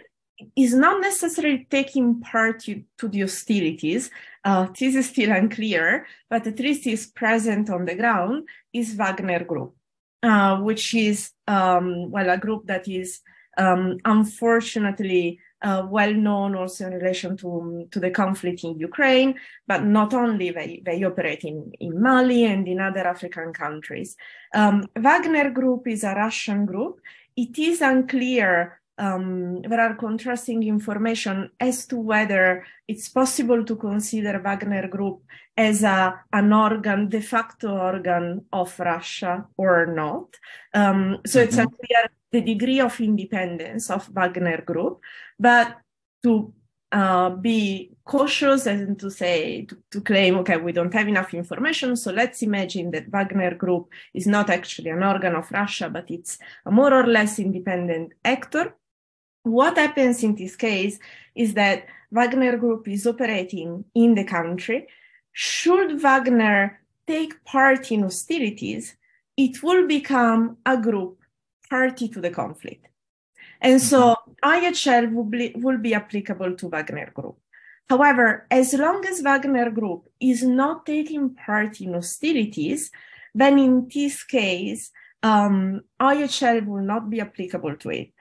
is 0.56 0.74
not 0.74 1.02
necessarily 1.02 1.68
taking 1.70 2.22
part 2.22 2.62
to, 2.62 2.82
to 2.98 3.08
the 3.08 3.22
hostilities. 3.22 4.10
Uh, 4.44 4.68
this 4.80 4.96
is 4.96 5.10
still 5.10 5.32
unclear, 5.32 6.08
but 6.30 6.48
at 6.48 6.60
least 6.60 6.88
is 6.88 7.08
present 7.08 7.70
on 7.70 7.86
the 7.86 7.96
ground, 7.96 8.48
is 8.74 8.94
Wagner 8.94 9.44
Group, 9.44 9.76
uh, 10.24 10.58
which 10.60 10.94
is, 10.94 11.32
um, 11.48 12.10
well, 12.10 12.30
a 12.30 12.38
group 12.38 12.66
that 12.68 12.88
is 12.88 13.20
um, 13.60 13.98
unfortunately 14.06 15.40
uh, 15.62 15.86
well 15.90 16.14
known 16.14 16.56
also 16.56 16.88
in 16.88 16.94
relation 16.94 17.36
to, 17.36 17.88
to 17.92 18.00
the 18.00 18.10
conflict 18.10 18.64
in 18.64 18.80
Ukraine, 18.80 19.36
but 19.68 19.84
not 19.84 20.14
only 20.14 20.52
they, 20.52 20.82
they 20.86 21.04
operate 21.04 21.44
in, 21.44 21.74
in 21.80 22.02
Mali 22.02 22.46
and 22.46 22.68
in 22.68 22.80
other 22.80 23.06
African 23.06 23.52
countries. 23.52 24.16
Um, 24.54 24.86
Wagner 24.98 25.50
Group 25.50 25.88
is 25.88 26.04
a 26.04 26.16
Russian 26.16 26.66
group. 26.66 27.02
It 27.36 27.60
is 27.60 27.82
unclear 27.82 28.80
um, 29.00 29.62
there 29.62 29.80
are 29.80 29.96
contrasting 29.96 30.62
information 30.64 31.50
as 31.58 31.88
to 31.88 31.96
whether 31.96 32.66
it's 32.86 33.08
possible 33.08 33.64
to 33.64 33.76
consider 33.78 34.40
Wagner 34.40 34.90
Group 34.90 35.24
as 35.56 35.84
a, 35.84 36.20
an 36.34 36.52
organ, 36.52 37.08
de 37.08 37.22
facto 37.22 37.78
organ 37.78 38.46
of 38.52 38.78
Russia 38.78 39.46
or 39.56 39.86
not. 39.86 40.36
Um, 40.74 41.20
so 41.26 41.40
mm-hmm. 41.40 41.48
it's 41.48 41.58
unclear 41.58 42.10
the 42.32 42.42
degree 42.42 42.80
of 42.80 43.00
independence 43.00 43.90
of 43.90 44.08
Wagner 44.08 44.62
Group, 44.62 45.02
but 45.40 45.78
to 46.24 46.54
uh, 46.92 47.30
be 47.30 47.92
cautious 48.04 48.66
and 48.66 49.00
to 49.00 49.12
say 49.12 49.66
to, 49.66 49.78
to, 49.92 50.02
claim 50.02 50.36
okay 50.40 50.58
we 50.58 50.72
don't 50.72 50.92
have 50.92 51.08
enough 51.08 51.36
information 51.36 51.96
so 51.96 52.12
let's 52.12 52.42
imagine 52.42 52.90
that 52.90 53.08
wagner 53.12 53.54
group 53.54 53.92
is 54.16 54.26
not 54.26 54.50
actually 54.50 54.90
an 54.90 55.04
organ 55.04 55.36
of 55.36 55.52
russia 55.52 55.88
but 55.88 56.10
it's 56.10 56.40
a 56.66 56.72
more 56.72 56.92
or 56.92 57.06
less 57.06 57.38
independent 57.38 58.12
actor 58.26 58.74
what 59.44 59.78
happens 59.78 60.24
in 60.24 60.36
this 60.36 60.56
case 60.56 61.00
is 61.36 61.54
that 61.54 61.86
Wagner 62.12 62.58
Group 62.58 62.88
is 62.88 63.08
operating 63.08 63.86
in 63.96 64.16
the 64.16 64.24
country. 64.24 64.88
Should 65.32 66.02
Wagner 66.02 66.80
take 67.08 67.44
part 67.46 67.92
in 67.92 68.04
hostilities, 68.04 68.96
it 69.38 69.64
will 69.64 69.88
become 69.88 70.58
a 70.66 70.78
group 70.78 71.19
party 71.70 72.08
to 72.10 72.22
the 72.22 72.30
conflict. 72.30 72.88
And 73.62 73.82
so 73.82 74.16
IHL 74.44 75.14
will 75.14 75.26
be, 75.26 75.54
will 75.56 75.78
be 75.78 75.94
applicable 75.94 76.56
to 76.56 76.70
Wagner 76.70 77.12
Group. 77.14 77.38
However, 77.90 78.46
as 78.52 78.74
long 78.74 79.06
as 79.06 79.22
Wagner 79.22 79.70
Group 79.72 80.08
is 80.20 80.44
not 80.44 80.86
taking 80.86 81.36
part 81.36 81.82
in 81.82 81.94
hostilities, 81.94 82.92
then 83.34 83.60
in 83.60 83.90
this 83.94 84.24
case, 84.24 84.92
um, 85.24 85.82
IHL 86.00 86.66
will 86.66 86.84
not 86.84 87.10
be 87.10 87.20
applicable 87.20 87.76
to 87.78 87.90
it. 87.90 88.14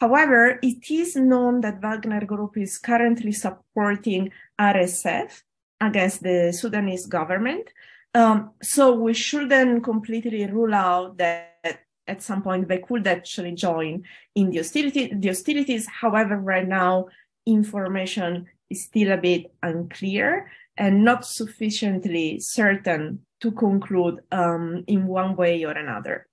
However, 0.00 0.58
it 0.62 0.90
is 0.90 1.14
known 1.14 1.60
that 1.60 1.80
Wagner 1.80 2.24
Group 2.24 2.58
is 2.58 2.78
currently 2.78 3.32
supporting 3.32 4.30
RSF 4.60 5.42
against 5.80 6.22
the 6.22 6.52
Sudanese 6.52 7.06
government. 7.06 7.70
Um, 8.14 8.50
so 8.62 8.94
we 8.94 9.14
shouldn't 9.14 9.84
completely 9.84 10.44
rule 10.46 10.74
out 10.74 11.18
that 11.18 11.82
at 12.06 12.22
some 12.22 12.42
point 12.42 12.68
they 12.68 12.78
could 12.78 13.06
actually 13.06 13.52
join 13.52 14.04
in 14.34 14.50
the, 14.50 14.58
hostility, 14.58 15.12
the 15.14 15.28
hostilities. 15.28 15.86
However, 15.86 16.36
right 16.36 16.66
now, 16.66 17.06
information 17.46 18.46
is 18.70 18.84
still 18.84 19.12
a 19.12 19.16
bit 19.16 19.52
unclear 19.62 20.50
and 20.76 21.04
not 21.04 21.24
sufficiently 21.24 22.40
certain 22.40 23.20
to 23.40 23.52
conclude 23.52 24.20
um, 24.30 24.84
in 24.86 25.06
one 25.06 25.36
way 25.36 25.64
or 25.64 25.72
another. 25.72 26.26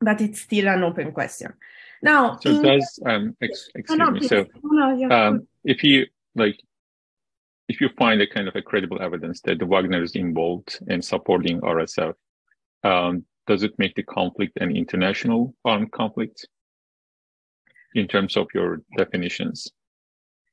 But 0.00 0.20
it's 0.20 0.40
still 0.40 0.68
an 0.68 0.82
open 0.82 1.12
question. 1.12 1.52
Now, 2.02 2.38
so 2.40 2.50
in, 2.50 2.62
does 2.62 3.00
um 3.06 3.36
ex, 3.40 3.68
excuse 3.74 3.98
no, 3.98 4.06
no, 4.06 4.10
me. 4.10 4.28
So 4.28 4.46
no, 4.62 4.96
yeah. 4.96 5.26
um, 5.26 5.48
if 5.64 5.82
you 5.82 6.06
like, 6.34 6.60
if 7.68 7.80
you 7.80 7.88
find 7.98 8.20
a 8.20 8.26
kind 8.26 8.48
of 8.48 8.54
a 8.54 8.62
credible 8.62 9.00
evidence 9.00 9.40
that 9.42 9.58
the 9.58 9.66
Wagner 9.66 10.02
is 10.02 10.14
involved 10.14 10.78
in 10.88 11.02
supporting 11.02 11.60
RSF, 11.62 12.14
um, 12.84 13.24
does 13.46 13.62
it 13.62 13.78
make 13.78 13.94
the 13.94 14.02
conflict 14.02 14.58
an 14.60 14.76
international 14.76 15.54
armed 15.64 15.92
conflict 15.92 16.46
in 17.94 18.06
terms 18.08 18.36
of 18.36 18.46
your 18.54 18.82
definitions? 18.96 19.68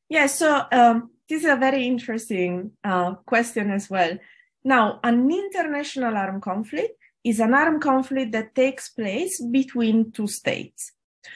Yeah. 0.10 0.28
So 0.28 0.66
um, 0.72 1.12
this 1.28 1.44
is 1.44 1.50
a 1.50 1.56
very 1.56 1.86
interesting 1.88 2.72
uh, 2.84 3.16
question 3.26 3.72
as 3.72 3.90
well. 3.90 4.18
Now, 4.64 5.00
an 5.04 5.30
international 5.30 6.16
armed 6.16 6.42
conflict 6.42 6.98
is 7.24 7.40
an 7.40 7.54
armed 7.54 7.82
conflict 7.82 8.32
that 8.34 8.56
takes 8.56 8.90
place 8.90 9.42
between 9.42 10.12
two 10.12 10.28
states. 10.28 10.92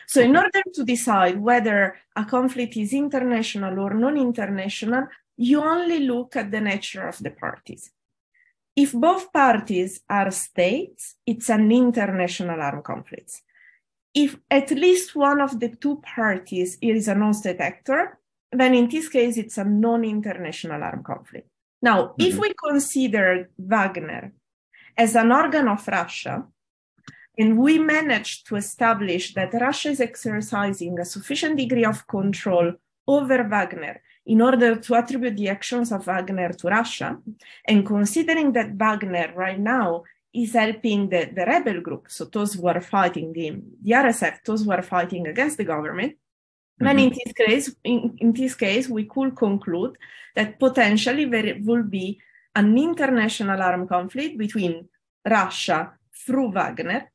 So, 0.06 0.22
in 0.22 0.36
order 0.36 0.62
to 0.76 0.84
decide 0.84 1.40
whether 1.40 1.96
a 2.16 2.26
conflict 2.26 2.76
is 2.76 2.94
international 2.94 3.80
or 3.80 3.94
non 3.94 4.18
international, 4.18 5.08
you 5.38 5.62
only 5.62 6.00
look 6.00 6.36
at 6.36 6.52
the 6.52 6.60
nature 6.60 7.08
of 7.08 7.18
the 7.20 7.32
parties. 7.32 7.92
If 8.78 8.94
both 8.94 9.34
parties 9.34 10.02
are 10.08 10.30
states, 10.30 11.16
it's 11.26 11.50
an 11.50 11.72
international 11.72 12.62
armed 12.62 12.84
conflict. 12.84 13.42
If 14.14 14.38
at 14.52 14.70
least 14.70 15.16
one 15.16 15.42
of 15.42 15.60
the 15.60 15.70
two 15.70 15.96
parties 15.98 16.78
is 16.80 17.08
a 17.08 17.16
non 17.16 17.34
state 17.34 17.60
actor, 17.60 18.20
then 18.52 18.76
in 18.76 18.88
this 18.88 19.10
case, 19.10 19.36
it's 19.38 19.58
a 19.58 19.64
non 19.64 20.06
international 20.06 20.84
armed 20.84 21.06
conflict. 21.06 21.50
Now, 21.82 21.98
mm-hmm. 22.04 22.22
if 22.22 22.38
we 22.38 22.54
consider 22.54 23.50
Wagner 23.58 24.32
as 24.96 25.16
an 25.16 25.32
organ 25.32 25.68
of 25.68 25.88
Russia, 25.88 26.46
and 27.40 27.58
we 27.58 27.80
managed 27.80 28.48
to 28.48 28.58
establish 28.58 29.34
that 29.34 29.54
Russia 29.54 29.90
is 29.90 30.02
exercising 30.02 31.00
a 31.00 31.06
sufficient 31.06 31.58
degree 31.58 31.86
of 31.86 32.06
control 32.08 32.74
over 33.08 33.44
Wagner 33.44 34.02
in 34.28 34.42
order 34.42 34.76
to 34.76 34.96
attribute 34.96 35.38
the 35.38 35.48
actions 35.48 35.92
of 35.92 36.06
Wagner 36.06 36.50
to 36.50 36.68
Russia. 36.68 37.18
And 37.66 37.86
considering 37.86 38.52
that 38.54 38.74
Wagner 38.76 39.34
right 39.36 39.60
now 39.60 40.04
is 40.34 40.54
helping 40.54 41.10
the, 41.10 41.32
the 41.34 41.46
rebel 41.46 41.80
group, 41.82 42.06
so 42.10 42.26
those 42.26 42.54
who 42.54 42.68
are 42.68 42.82
fighting 42.82 43.32
the, 43.32 43.62
the 43.82 43.92
RSF, 43.92 44.44
those 44.46 44.64
who 44.64 44.72
are 44.72 44.84
fighting 44.84 45.28
against 45.28 45.58
the 45.58 45.64
government, 45.64 46.12
mm-hmm. 46.12 46.86
then 46.86 47.00
in 47.00 47.10
this 47.10 47.34
case, 47.34 47.76
in, 47.86 48.18
in 48.20 48.34
this 48.34 48.54
case, 48.54 48.90
we 48.90 49.06
could 49.06 49.36
conclude 49.36 49.98
that 50.36 50.60
potentially 50.60 51.24
there 51.24 51.56
will 51.64 51.84
be 51.84 52.20
an 52.54 52.78
international 52.78 53.62
armed 53.62 53.88
conflict 53.88 54.38
between 54.38 54.90
Russia 55.26 55.94
through 56.26 56.52
Wagner 56.52 57.10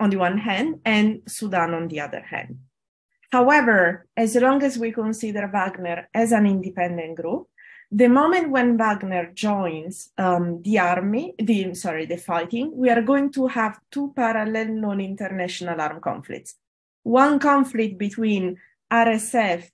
on 0.00 0.10
the 0.10 0.16
one 0.16 0.38
hand 0.38 0.80
and 0.84 1.22
Sudan 1.28 1.74
on 1.74 1.86
the 1.86 2.00
other 2.00 2.22
hand. 2.22 2.58
However, 3.32 4.06
as 4.16 4.34
long 4.34 4.62
as 4.62 4.76
we 4.76 4.90
consider 4.90 5.46
Wagner 5.46 6.08
as 6.12 6.32
an 6.32 6.46
independent 6.46 7.16
group, 7.16 7.46
the 7.92 8.08
moment 8.08 8.50
when 8.50 8.76
Wagner 8.76 9.30
joins 9.34 10.10
um, 10.18 10.62
the 10.62 10.78
army, 10.78 11.34
the 11.38 11.74
sorry, 11.74 12.06
the 12.06 12.16
fighting, 12.16 12.72
we 12.74 12.90
are 12.90 13.02
going 13.02 13.32
to 13.32 13.46
have 13.48 13.80
two 13.90 14.12
parallel 14.14 14.68
non-international 14.68 15.80
armed 15.80 16.02
conflicts. 16.02 16.56
One 17.02 17.38
conflict 17.38 17.98
between 17.98 18.58
RSF 18.92 19.70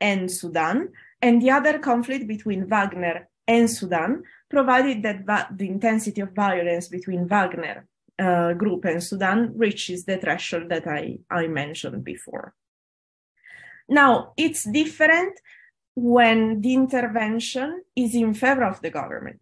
and 0.00 0.30
Sudan, 0.30 0.90
and 1.22 1.42
the 1.42 1.50
other 1.50 1.78
conflict 1.78 2.26
between 2.26 2.68
Wagner 2.68 3.28
and 3.46 3.68
Sudan, 3.68 4.22
provided 4.48 5.02
that 5.02 5.56
the 5.56 5.68
intensity 5.68 6.20
of 6.20 6.32
violence 6.32 6.88
between 6.88 7.28
Wagner 7.28 7.86
uh, 8.18 8.52
group 8.52 8.84
and 8.84 9.02
Sudan 9.02 9.52
reaches 9.56 10.04
the 10.04 10.18
threshold 10.18 10.68
that 10.70 10.86
I, 10.86 11.18
I 11.30 11.46
mentioned 11.46 12.04
before. 12.04 12.54
Now, 13.90 14.32
it's 14.36 14.64
different 14.64 15.38
when 15.96 16.60
the 16.60 16.74
intervention 16.74 17.82
is 17.96 18.14
in 18.14 18.32
favor 18.34 18.64
of 18.64 18.80
the 18.80 18.90
government. 18.90 19.40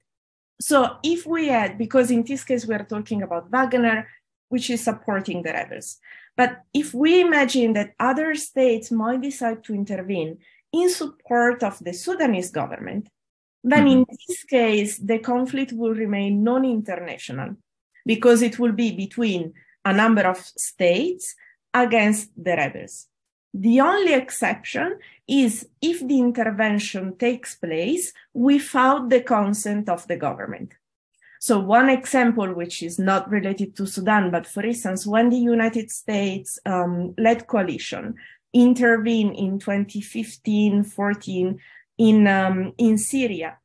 So 0.61 0.97
if 1.05 1.27
we 1.27 1.49
had, 1.49 1.79
because 1.79 2.11
in 2.11 2.25
this 2.25 2.43
case 2.43 2.67
we 2.67 2.75
are 2.75 2.85
talking 2.85 3.23
about 3.23 3.51
Wagner, 3.51 4.09
which 4.49 4.71
is 4.71 4.83
supporting 4.83 5.43
the 5.43 5.53
rebels. 5.53 5.99
But 6.37 6.63
if 6.73 6.95
we 6.95 7.21
imagine 7.21 7.75
that 7.75 7.95
other 8.01 8.35
states 8.35 8.91
might 8.91 9.21
decide 9.21 9.63
to 9.65 9.75
intervene 9.75 10.39
in 10.73 10.89
support 10.89 11.63
of 11.63 11.79
the 11.81 11.93
Sudanese 11.93 12.51
government, 12.51 13.09
then 13.63 13.87
mm-hmm. 13.87 13.99
in 13.99 14.07
this 14.27 14.45
case, 14.45 14.99
the 14.99 15.19
conflict 15.19 15.73
will 15.73 15.95
remain 15.95 16.43
non 16.43 16.65
international 16.65 17.57
because 18.07 18.41
it 18.41 18.59
will 18.59 18.73
be 18.73 18.93
between 18.93 19.53
a 19.85 19.93
number 19.93 20.23
of 20.23 20.39
states 20.39 21.35
against 21.75 22.31
the 22.37 22.57
rebels. 22.57 23.09
The 23.55 23.81
only 23.81 24.15
exception 24.15 24.99
is 25.27 25.69
if 25.81 26.07
the 26.07 26.19
intervention 26.19 27.17
takes 27.17 27.55
place 27.55 28.13
without 28.35 29.09
the 29.09 29.21
consent 29.21 29.89
of 29.89 30.07
the 30.07 30.17
government. 30.17 30.75
So, 31.41 31.61
one 31.61 31.89
example, 31.89 32.53
which 32.53 32.83
is 32.83 32.99
not 32.99 33.31
related 33.31 33.77
to 33.77 33.87
Sudan, 33.87 34.31
but 34.31 34.47
for 34.47 34.65
instance, 34.65 35.07
when 35.07 35.31
the 35.31 35.39
United 35.39 35.91
States 35.91 36.59
um, 36.67 37.15
led 37.17 37.47
coalition 37.47 38.17
intervened 38.53 39.37
in 39.37 39.59
2015 39.59 40.83
14 40.83 41.61
in, 41.99 42.27
um, 42.27 42.73
in 42.79 42.99
Syria 42.99 43.59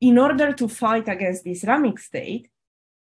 in 0.00 0.18
order 0.18 0.52
to 0.52 0.68
fight 0.68 1.08
against 1.08 1.44
the 1.44 1.52
Islamic 1.52 1.98
State, 1.98 2.48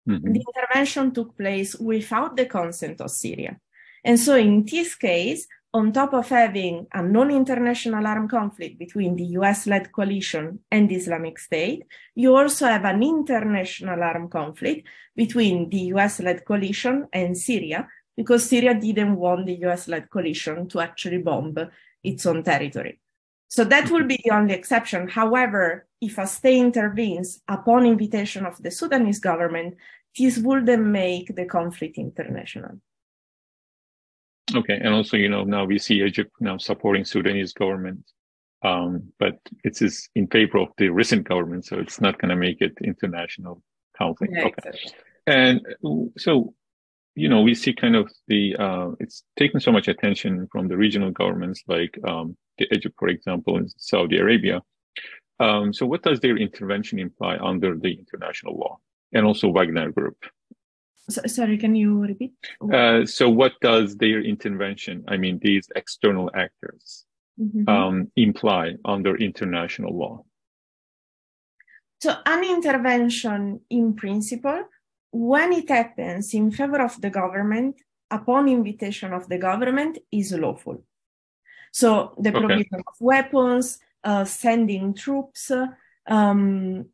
mm-hmm. 0.07 0.31
the 0.31 0.43
intervention 0.47 1.11
took 1.11 1.37
place 1.37 1.75
without 1.75 2.35
the 2.35 2.45
consent 2.45 2.99
of 2.99 3.09
Syria. 3.09 3.57
And 4.03 4.19
so, 4.19 4.35
in 4.35 4.65
this 4.65 4.95
case, 4.95 5.47
on 5.73 5.91
top 5.91 6.13
of 6.13 6.29
having 6.29 6.85
a 6.93 7.01
non-international 7.01 8.05
armed 8.05 8.29
conflict 8.29 8.77
between 8.77 9.15
the 9.15 9.25
US-led 9.39 9.91
coalition 9.91 10.59
and 10.69 10.87
the 10.87 10.95
Islamic 10.95 11.39
State, 11.39 11.85
you 12.13 12.35
also 12.35 12.67
have 12.67 12.85
an 12.85 13.01
international 13.01 14.03
armed 14.03 14.29
conflict 14.29 14.87
between 15.15 15.69
the 15.69 15.93
US-led 15.93 16.45
coalition 16.45 17.07
and 17.11 17.35
Syria, 17.35 17.87
because 18.15 18.47
Syria 18.47 18.75
didn't 18.75 19.15
want 19.15 19.47
the 19.47 19.55
US-led 19.65 20.11
coalition 20.11 20.67
to 20.69 20.79
actually 20.79 21.17
bomb 21.17 21.55
its 22.03 22.25
own 22.27 22.43
territory. 22.43 22.99
So 23.47 23.63
that 23.65 23.89
will 23.89 24.03
be 24.05 24.19
the 24.23 24.31
only 24.31 24.53
exception. 24.53 25.07
However, 25.07 25.87
if 25.99 26.19
a 26.19 26.27
state 26.27 26.59
intervenes 26.59 27.41
upon 27.47 27.85
invitation 27.85 28.45
of 28.45 28.61
the 28.61 28.69
Sudanese 28.69 29.19
government, 29.19 29.75
this 30.17 30.37
would 30.37 30.67
then 30.67 30.91
make 30.91 31.35
the 31.35 31.45
conflict 31.45 31.97
international. 31.97 32.79
Okay, 34.55 34.75
and 34.75 34.93
also, 34.93 35.17
you 35.17 35.29
know, 35.29 35.43
now 35.43 35.65
we 35.65 35.79
see 35.79 36.03
Egypt 36.03 36.31
now 36.39 36.57
supporting 36.57 37.05
Sudanese 37.05 37.53
government, 37.53 38.03
um, 38.63 39.11
but 39.19 39.39
it 39.63 39.81
is 39.81 40.09
in 40.15 40.27
favor 40.27 40.59
of 40.59 40.69
the 40.77 40.89
recent 40.89 41.27
government, 41.27 41.65
so 41.65 41.77
it's 41.79 41.99
not 41.99 42.19
going 42.19 42.29
to 42.29 42.35
make 42.35 42.61
it 42.61 42.77
international 42.83 43.61
conflict. 43.97 44.33
Yeah, 44.35 44.45
okay, 44.45 44.69
exactly. 44.69 44.91
and 45.27 45.61
so, 46.17 46.53
you 47.15 47.29
know, 47.29 47.41
we 47.41 47.55
see 47.55 47.73
kind 47.73 47.95
of 47.95 48.11
the 48.27 48.55
uh, 48.57 48.89
it's 48.99 49.23
taken 49.37 49.59
so 49.59 49.71
much 49.71 49.87
attention 49.87 50.47
from 50.51 50.67
the 50.67 50.77
regional 50.77 51.11
governments, 51.11 51.63
like 51.67 51.97
um, 52.07 52.37
the 52.57 52.67
Egypt, 52.71 52.95
for 52.97 53.07
example, 53.07 53.57
in 53.57 53.67
Saudi 53.77 54.17
Arabia. 54.17 54.61
Um, 55.39 55.73
so, 55.73 55.85
what 55.85 56.03
does 56.03 56.19
their 56.19 56.37
intervention 56.37 56.99
imply 56.99 57.37
under 57.37 57.75
the 57.75 57.93
international 57.93 58.57
law, 58.57 58.77
and 59.11 59.25
also 59.25 59.49
Wagner 59.49 59.91
Group? 59.91 60.17
So, 61.09 61.21
sorry, 61.27 61.57
can 61.57 61.75
you 61.75 62.01
repeat? 62.01 62.33
Uh, 62.71 63.05
so, 63.05 63.29
what 63.29 63.53
does 63.61 63.97
their 63.97 64.21
intervention, 64.21 65.03
I 65.07 65.17
mean, 65.17 65.39
these 65.41 65.67
external 65.75 66.31
actors, 66.33 67.05
mm-hmm. 67.39 67.67
um, 67.67 68.11
imply 68.15 68.75
under 68.85 69.17
international 69.17 69.97
law? 69.97 70.23
So, 72.01 72.15
an 72.25 72.43
intervention 72.43 73.61
in 73.69 73.95
principle, 73.95 74.63
when 75.11 75.51
it 75.51 75.69
happens 75.69 76.33
in 76.33 76.51
favor 76.51 76.81
of 76.81 76.99
the 77.01 77.09
government, 77.09 77.75
upon 78.09 78.47
invitation 78.47 79.11
of 79.11 79.27
the 79.27 79.37
government, 79.37 79.97
is 80.11 80.31
lawful. 80.31 80.83
So, 81.73 82.15
the 82.17 82.31
provision 82.31 82.75
okay. 82.75 82.83
of 82.87 82.95
weapons, 83.01 83.79
uh, 84.05 84.23
sending 84.23 84.93
troops, 84.93 85.51
um, 86.07 86.85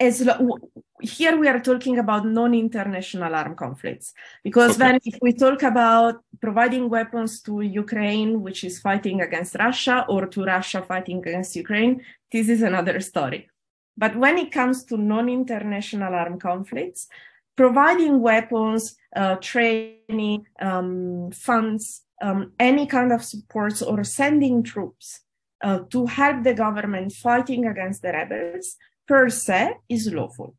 as 0.00 0.20
lo- 0.20 0.58
here 1.00 1.36
we 1.36 1.48
are 1.48 1.60
talking 1.60 1.98
about 1.98 2.26
non-international 2.26 3.34
armed 3.34 3.56
conflicts 3.56 4.12
because 4.44 4.72
okay. 4.72 4.78
then 4.78 5.00
if 5.04 5.18
we 5.20 5.32
talk 5.32 5.62
about 5.62 6.22
providing 6.40 6.88
weapons 6.88 7.40
to 7.42 7.60
ukraine 7.60 8.42
which 8.42 8.64
is 8.64 8.80
fighting 8.80 9.20
against 9.20 9.56
russia 9.56 10.04
or 10.08 10.26
to 10.26 10.44
russia 10.44 10.82
fighting 10.82 11.18
against 11.18 11.56
ukraine 11.56 12.02
this 12.32 12.48
is 12.48 12.62
another 12.62 13.00
story 13.00 13.48
but 13.96 14.14
when 14.16 14.38
it 14.38 14.52
comes 14.52 14.84
to 14.84 14.96
non-international 14.96 16.14
armed 16.14 16.40
conflicts 16.40 17.08
providing 17.56 18.20
weapons 18.20 18.96
uh, 19.16 19.34
training 19.36 20.44
um, 20.60 21.30
funds 21.32 22.02
um, 22.20 22.52
any 22.58 22.86
kind 22.86 23.12
of 23.12 23.22
supports 23.22 23.82
or 23.82 24.02
sending 24.04 24.62
troops 24.62 25.20
uh, 25.62 25.80
to 25.90 26.06
help 26.06 26.42
the 26.44 26.54
government 26.54 27.12
fighting 27.12 27.66
against 27.66 28.02
the 28.02 28.12
rebels 28.12 28.76
per 29.08 29.30
se 29.30 29.74
is 29.88 30.12
lawful. 30.12 30.54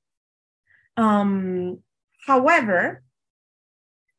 Um, 0.98 1.80
however, 2.26 3.04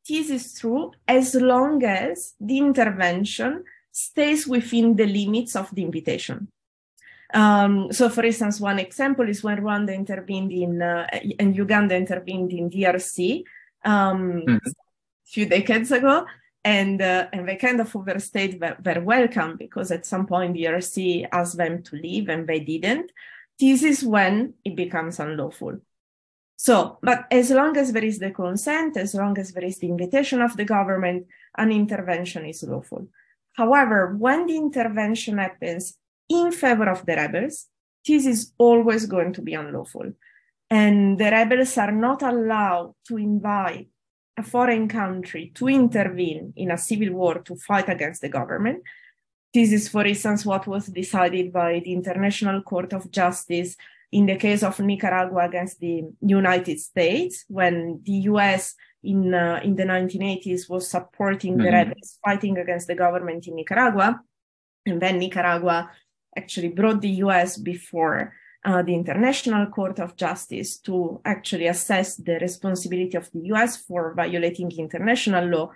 this 0.09 0.31
is 0.31 0.59
true 0.59 0.93
as 1.07 1.35
long 1.35 1.85
as 1.85 2.35
the 2.41 2.59
intervention 2.59 3.65
stays 3.93 4.47
within 4.47 4.97
the 4.97 5.07
limits 5.07 5.57
of 5.57 5.75
the 5.75 5.83
invitation. 5.83 6.49
Um, 7.35 7.93
so, 7.93 8.09
for 8.09 8.25
instance, 8.25 8.61
one 8.61 8.79
example 8.79 9.29
is 9.29 9.43
when 9.43 9.59
Rwanda 9.59 9.95
intervened 9.95 10.53
in 10.53 10.83
uh, 10.83 11.07
and 11.39 11.55
Uganda 11.55 11.95
intervened 11.97 12.53
in 12.53 12.71
DRC 12.71 13.45
um, 13.85 14.43
mm-hmm. 14.47 14.57
a 14.57 14.73
few 15.25 15.47
decades 15.47 15.93
ago, 15.93 16.27
and 16.65 17.01
uh, 17.01 17.29
and 17.33 17.49
they 17.49 17.57
kind 17.57 17.81
of 17.81 17.95
overstayed 17.95 18.59
their, 18.59 18.77
their 18.81 19.01
welcome 19.01 19.57
because 19.57 19.93
at 19.93 20.07
some 20.07 20.27
point 20.27 20.57
DRC 20.57 21.29
asked 21.31 21.57
them 21.57 21.83
to 21.85 21.97
leave 21.97 22.29
and 22.29 22.49
they 22.49 22.61
didn't 22.61 23.13
this 23.61 23.83
is 23.83 24.03
when 24.03 24.55
it 24.65 24.75
becomes 24.75 25.21
unlawful. 25.21 25.79
So, 26.57 26.99
but 27.03 27.27
as 27.31 27.51
long 27.51 27.77
as 27.77 27.93
there 27.93 28.05
is 28.05 28.19
the 28.19 28.31
consent, 28.31 28.97
as 28.97 29.15
long 29.15 29.39
as 29.39 29.53
there 29.53 29.65
is 29.65 29.79
the 29.79 29.89
invitation 29.89 30.43
of 30.43 30.57
the 30.57 30.65
government, 30.65 31.27
an 31.57 31.71
intervention 31.71 32.47
is 32.47 32.63
lawful. 32.63 33.09
However, 33.55 34.17
when 34.19 34.47
the 34.47 34.57
intervention 34.57 35.39
happens 35.39 35.99
in 36.29 36.53
favor 36.53 36.89
of 36.89 37.05
the 37.07 37.17
rebels, 37.17 37.67
this 38.07 38.27
is 38.27 38.53
always 38.59 39.07
going 39.07 39.33
to 39.35 39.43
be 39.43 39.55
unlawful. 39.55 40.13
And 40.71 41.19
the 41.19 41.31
rebels 41.31 41.77
are 41.79 41.93
not 41.93 42.23
allowed 42.23 42.95
to 43.09 43.17
invite 43.17 43.89
a 44.37 44.43
foreign 44.43 44.89
country 44.89 45.53
to 45.55 45.69
intervene 45.69 46.53
in 46.57 46.71
a 46.71 46.79
civil 46.79 47.13
war 47.13 47.41
to 47.41 47.57
fight 47.57 47.89
against 47.89 48.23
the 48.23 48.29
government 48.29 48.83
this 49.53 49.73
is, 49.73 49.89
for 49.89 50.05
instance, 50.05 50.47
what 50.47 50.67
was 50.67 50.87
decided 50.87 51.53
by 51.53 51.81
the 51.85 51.93
International 51.93 52.63
Court 52.63 52.93
of 52.93 53.11
Justice 53.11 53.77
in 54.13 54.27
the 54.27 54.37
case 54.37 54.63
of 54.63 54.79
Nicaragua 54.81 55.47
against 55.47 55.81
the 55.81 56.05
United 56.21 56.81
States, 56.81 57.45
when 57.49 58.01
the 58.05 58.13
US 58.31 58.75
in, 59.03 59.33
uh, 59.33 59.61
in 59.63 59.77
the 59.77 59.85
1980s 59.85 60.69
was 60.69 60.89
supporting 60.89 61.55
mm-hmm. 61.55 61.65
the 61.65 61.73
rebels 61.73 62.19
fighting 62.25 62.59
against 62.59 62.87
the 62.87 62.95
government 62.95 63.47
in 63.47 63.55
Nicaragua. 63.55 64.21
And 64.87 65.01
then 65.01 65.19
Nicaragua 65.19 65.91
actually 66.37 66.69
brought 66.69 67.01
the 67.01 67.11
US 67.25 67.57
before 67.57 68.35
uh, 68.65 68.83
the 68.83 68.95
International 68.95 69.67
Court 69.67 69.99
of 70.01 70.17
Justice 70.17 70.79
to 70.81 71.21
actually 71.25 71.67
assess 71.67 72.17
the 72.17 72.39
responsibility 72.41 73.17
of 73.17 73.31
the 73.33 73.41
US 73.53 73.77
for 73.77 74.15
violating 74.15 74.71
international 74.73 75.47
law 75.47 75.71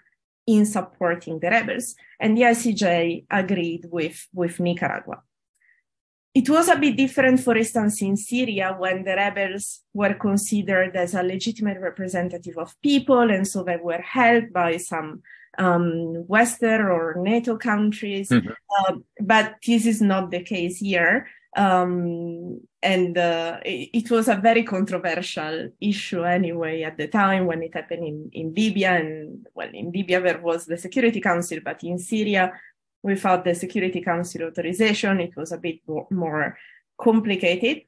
in 0.47 0.67
supporting 0.67 1.39
the 1.39 1.49
rebels, 1.49 1.95
and 2.21 2.37
the 2.37 2.43
ICJ 2.43 3.27
agreed 3.31 3.87
with, 3.91 4.29
with 4.33 4.61
Nicaragua. 4.61 5.23
It 6.35 6.51
was 6.51 6.69
a 6.69 6.77
bit 6.77 6.97
different, 6.97 7.41
for 7.41 7.57
instance, 7.57 8.03
in 8.03 8.17
Syria 8.17 8.75
when 8.77 9.05
the 9.05 9.15
rebels 9.15 9.83
were 9.95 10.15
considered 10.15 10.97
as 10.97 11.15
a 11.15 11.23
legitimate 11.23 11.81
representative 11.81 12.59
of 12.59 12.75
people, 12.83 13.31
and 13.31 13.47
so 13.47 13.63
they 13.63 13.77
were 13.77 14.01
helped 14.01 14.53
by 14.53 14.77
some 14.79 15.23
um, 15.59 16.27
Western 16.27 16.87
or 16.87 17.15
NATO 17.19 17.57
countries. 17.57 18.31
Mm-hmm. 18.31 18.51
Uh, 18.51 18.97
but 19.21 19.55
this 19.65 19.87
is 19.87 20.03
not 20.03 20.31
the 20.31 20.43
case 20.43 20.79
here. 20.79 21.29
Um, 21.57 22.61
and 22.83 23.17
uh, 23.17 23.61
it, 23.65 23.91
it, 23.93 24.11
was 24.11 24.29
a 24.29 24.37
very 24.37 24.65
controversial 24.65 25.71
issue 25.81 26.25
anyway 26.25 26.83
at 26.83 26.97
the 26.97 27.07
time 27.07 27.47
when 27.47 27.63
it 27.63 27.75
happened 27.75 28.05
in, 28.05 28.31
in 28.33 28.55
Libya. 28.55 28.95
And 28.95 29.47
well, 29.55 29.71
in 29.73 29.93
Libya, 29.93 30.21
there 30.21 30.41
was 30.41 30.67
the 30.67 30.77
Security 30.77 31.21
Council, 31.21 31.61
but 31.65 31.85
in 31.85 31.99
Syria, 31.99 32.53
without 33.03 33.45
the 33.45 33.55
Security 33.55 34.01
Council 34.03 34.43
authorization, 34.43 35.21
it 35.21 35.37
was 35.37 35.53
a 35.53 35.59
bit 35.59 35.81
more 36.11 36.59
complicated. 36.99 37.83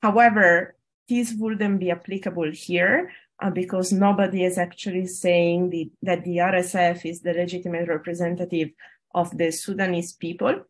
However, 0.00 0.76
this 1.08 1.34
wouldn't 1.36 1.80
be 1.80 1.90
applicable 1.90 2.50
here 2.52 3.10
uh, 3.40 3.50
because 3.50 3.92
nobody 3.92 4.44
is 4.44 4.58
actually 4.58 5.06
saying 5.06 5.70
the, 5.70 5.90
that 6.02 6.24
the 6.24 6.36
RSF 6.36 7.04
is 7.04 7.22
the 7.22 7.32
legitimate 7.32 7.88
representative 7.88 8.70
of 9.14 9.36
the 9.36 9.50
Sudanese 9.50 10.12
people. 10.12 10.64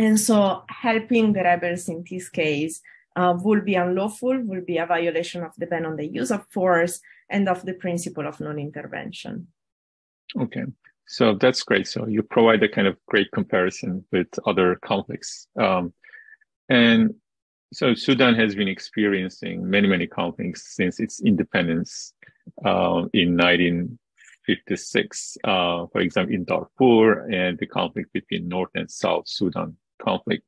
And 0.00 0.18
so 0.18 0.64
helping 0.70 1.34
the 1.34 1.42
rebels 1.42 1.90
in 1.90 2.02
this 2.10 2.30
case 2.30 2.80
uh, 3.16 3.36
will 3.38 3.60
be 3.60 3.74
unlawful, 3.74 4.40
will 4.44 4.62
be 4.66 4.78
a 4.78 4.86
violation 4.86 5.44
of 5.44 5.52
the 5.58 5.66
ban 5.66 5.84
on 5.84 5.96
the 5.96 6.06
use 6.06 6.30
of 6.30 6.46
force 6.48 7.02
and 7.28 7.46
of 7.50 7.66
the 7.66 7.74
principle 7.74 8.26
of 8.26 8.40
non-intervention. 8.40 9.48
Okay, 10.40 10.64
so 11.06 11.34
that's 11.34 11.62
great. 11.62 11.86
So 11.86 12.06
you 12.06 12.22
provide 12.22 12.62
a 12.62 12.68
kind 12.68 12.88
of 12.88 12.96
great 13.08 13.30
comparison 13.32 14.02
with 14.10 14.28
other 14.46 14.76
conflicts. 14.76 15.48
Um, 15.60 15.92
and 16.70 17.14
so 17.74 17.92
Sudan 17.92 18.34
has 18.36 18.54
been 18.54 18.68
experiencing 18.68 19.68
many, 19.68 19.86
many 19.86 20.06
conflicts 20.06 20.76
since 20.76 20.98
its 20.98 21.20
independence 21.20 22.14
uh, 22.64 23.04
in 23.12 23.36
1956. 23.36 25.36
Uh, 25.44 25.84
for 25.92 26.00
example, 26.00 26.34
in 26.34 26.44
Darfur 26.44 27.30
and 27.30 27.58
the 27.58 27.66
conflict 27.66 28.14
between 28.14 28.48
North 28.48 28.70
and 28.74 28.90
South 28.90 29.28
Sudan 29.28 29.76
conflict, 30.00 30.44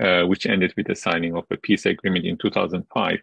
uh, 0.00 0.22
which 0.24 0.46
ended 0.46 0.72
with 0.76 0.86
the 0.86 0.94
signing 0.94 1.36
of 1.36 1.44
a 1.50 1.56
peace 1.56 1.86
agreement 1.86 2.24
in 2.26 2.36
2005. 2.36 3.18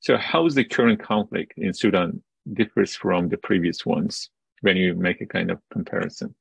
So 0.00 0.16
how 0.16 0.46
is 0.46 0.54
the 0.54 0.64
current 0.64 1.00
conflict 1.00 1.54
in 1.56 1.72
Sudan 1.72 2.22
differs 2.52 2.96
from 2.96 3.28
the 3.28 3.36
previous 3.36 3.86
ones 3.86 4.30
when 4.62 4.76
you 4.76 4.94
make 4.94 5.20
a 5.20 5.26
kind 5.26 5.50
of 5.50 5.58
comparison? 5.72 6.34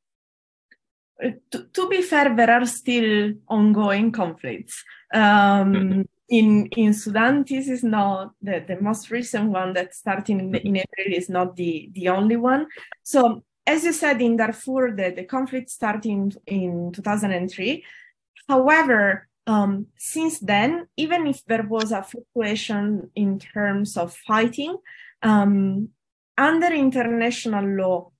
Uh, 1.23 1.31
to, 1.51 1.67
to, 1.73 1.87
be 1.87 2.01
fair, 2.01 2.35
there 2.35 2.49
are 2.49 2.65
still 2.65 3.33
ongoing 3.47 4.11
conflicts. 4.11 4.83
Um, 5.13 5.73
mm-hmm 5.73 6.01
in 6.31 6.67
in 6.77 6.93
Sudan, 6.93 7.43
this 7.43 7.67
is 7.67 7.83
not 7.83 8.31
the, 8.41 8.63
the 8.65 8.79
most 8.81 9.11
recent 9.11 9.51
one 9.51 9.73
that 9.73 9.93
started 9.93 10.29
in, 10.29 10.55
in 10.55 10.77
April 10.77 11.13
is 11.13 11.29
not 11.29 11.57
the, 11.57 11.89
the 11.91 12.07
only 12.07 12.37
one. 12.37 12.67
So 13.03 13.43
as 13.67 13.83
you 13.83 13.91
said 13.91 14.21
in 14.21 14.37
Darfur, 14.37 14.95
the, 14.95 15.13
the 15.15 15.25
conflict 15.25 15.69
started 15.69 16.05
in, 16.05 16.31
in 16.47 16.91
2003. 16.93 17.83
However, 18.47 19.27
um, 19.47 19.87
since 19.97 20.39
then, 20.39 20.87
even 20.97 21.27
if 21.27 21.43
there 21.45 21.63
was 21.63 21.91
a 21.91 22.03
fluctuation 22.03 23.09
in 23.15 23.39
terms 23.39 23.97
of 23.97 24.15
fighting, 24.15 24.77
um, 25.23 25.89
under 26.37 26.67
international 26.67 27.65
law, 27.65 28.11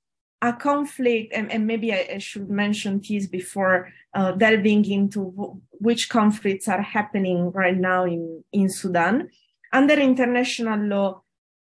a 0.41 0.53
conflict, 0.53 1.33
and, 1.33 1.51
and 1.51 1.67
maybe 1.67 1.93
I, 1.93 2.07
I, 2.15 2.17
should 2.17 2.49
mention 2.49 2.99
this 3.07 3.27
before 3.27 3.89
uh, 4.15 4.31
delving 4.31 4.89
into 4.89 5.31
w- 5.31 5.61
which 5.71 6.09
conflicts 6.09 6.67
are 6.67 6.81
happening 6.81 7.51
right 7.51 7.77
now 7.77 8.05
in, 8.05 8.43
in 8.51 8.67
Sudan. 8.69 9.29
Under 9.71 9.93
international 9.93 10.79
law, 10.79 11.21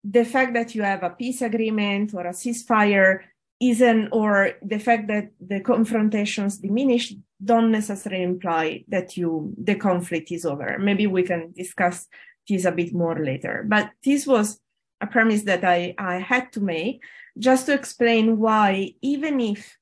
the 0.03 0.23
fact 0.23 0.53
that 0.53 0.73
you 0.73 0.83
have 0.83 1.03
a 1.03 1.09
peace 1.09 1.41
agreement 1.41 2.13
or 2.13 2.25
a 2.25 2.31
ceasefire 2.31 3.19
isn't, 3.59 4.09
or 4.11 4.53
the 4.63 4.79
fact 4.79 5.07
that 5.09 5.31
the 5.39 5.59
confrontations 5.59 6.57
diminish 6.57 7.13
don't 7.43 7.71
necessarily 7.71 8.23
imply 8.23 8.83
that 8.87 9.17
you 9.17 9.53
the 9.57 9.75
conflict 9.75 10.31
is 10.31 10.45
over. 10.45 10.77
Maybe 10.79 11.07
we 11.07 11.23
can 11.23 11.51
discuss 11.51 12.07
this 12.47 12.65
a 12.65 12.71
bit 12.71 12.93
more 12.93 13.23
later. 13.23 13.65
But 13.67 13.91
this 14.03 14.27
was 14.27 14.59
a 14.99 15.07
premise 15.07 15.43
that 15.43 15.63
I, 15.63 15.95
I 15.97 16.19
had 16.19 16.51
to 16.53 16.61
make 16.61 17.01
just 17.37 17.65
to 17.65 17.73
explain 17.73 18.37
why, 18.37 18.93
even 19.01 19.39
if 19.39 19.77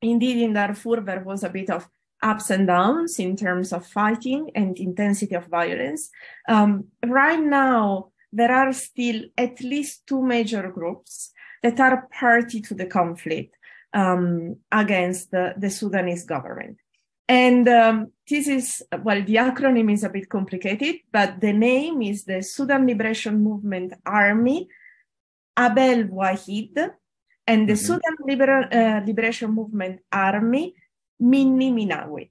indeed 0.00 0.38
in 0.38 0.52
Darfur 0.52 1.00
there 1.00 1.20
was 1.20 1.42
a 1.42 1.48
bit 1.48 1.70
of 1.70 1.88
ups 2.22 2.50
and 2.50 2.66
downs 2.66 3.18
in 3.18 3.36
terms 3.36 3.72
of 3.72 3.86
fighting 3.86 4.50
and 4.54 4.78
intensity 4.78 5.34
of 5.34 5.46
violence, 5.46 6.10
um, 6.48 6.84
right 7.04 7.40
now 7.40 8.12
there 8.32 8.52
are 8.52 8.72
still 8.72 9.22
at 9.36 9.60
least 9.60 10.06
two 10.06 10.22
major 10.22 10.70
groups 10.70 11.32
that 11.62 11.78
are 11.78 12.08
party 12.12 12.60
to 12.60 12.74
the 12.74 12.86
conflict 12.86 13.56
um, 13.94 14.56
against 14.70 15.30
the, 15.30 15.54
the, 15.56 15.70
Sudanese 15.70 16.24
government. 16.24 16.78
And 17.32 17.66
um, 17.66 18.12
this 18.28 18.46
is, 18.46 18.84
well, 19.02 19.22
the 19.22 19.36
acronym 19.36 19.90
is 19.90 20.04
a 20.04 20.10
bit 20.10 20.28
complicated, 20.28 20.96
but 21.10 21.40
the 21.40 21.54
name 21.54 22.02
is 22.02 22.24
the 22.24 22.42
Sudan 22.42 22.86
Liberation 22.86 23.42
Movement 23.42 23.94
Army 24.04 24.68
Abdel 25.56 26.04
Wahid 26.08 26.90
and 27.46 27.66
the 27.66 27.72
mm-hmm. 27.72 27.86
Sudan 27.86 28.16
Liber- 28.28 28.68
uh, 28.70 29.06
Liberation 29.06 29.50
Movement 29.50 30.00
Army, 30.12 30.74
Minni 31.20 31.72
Minawi. 31.72 32.28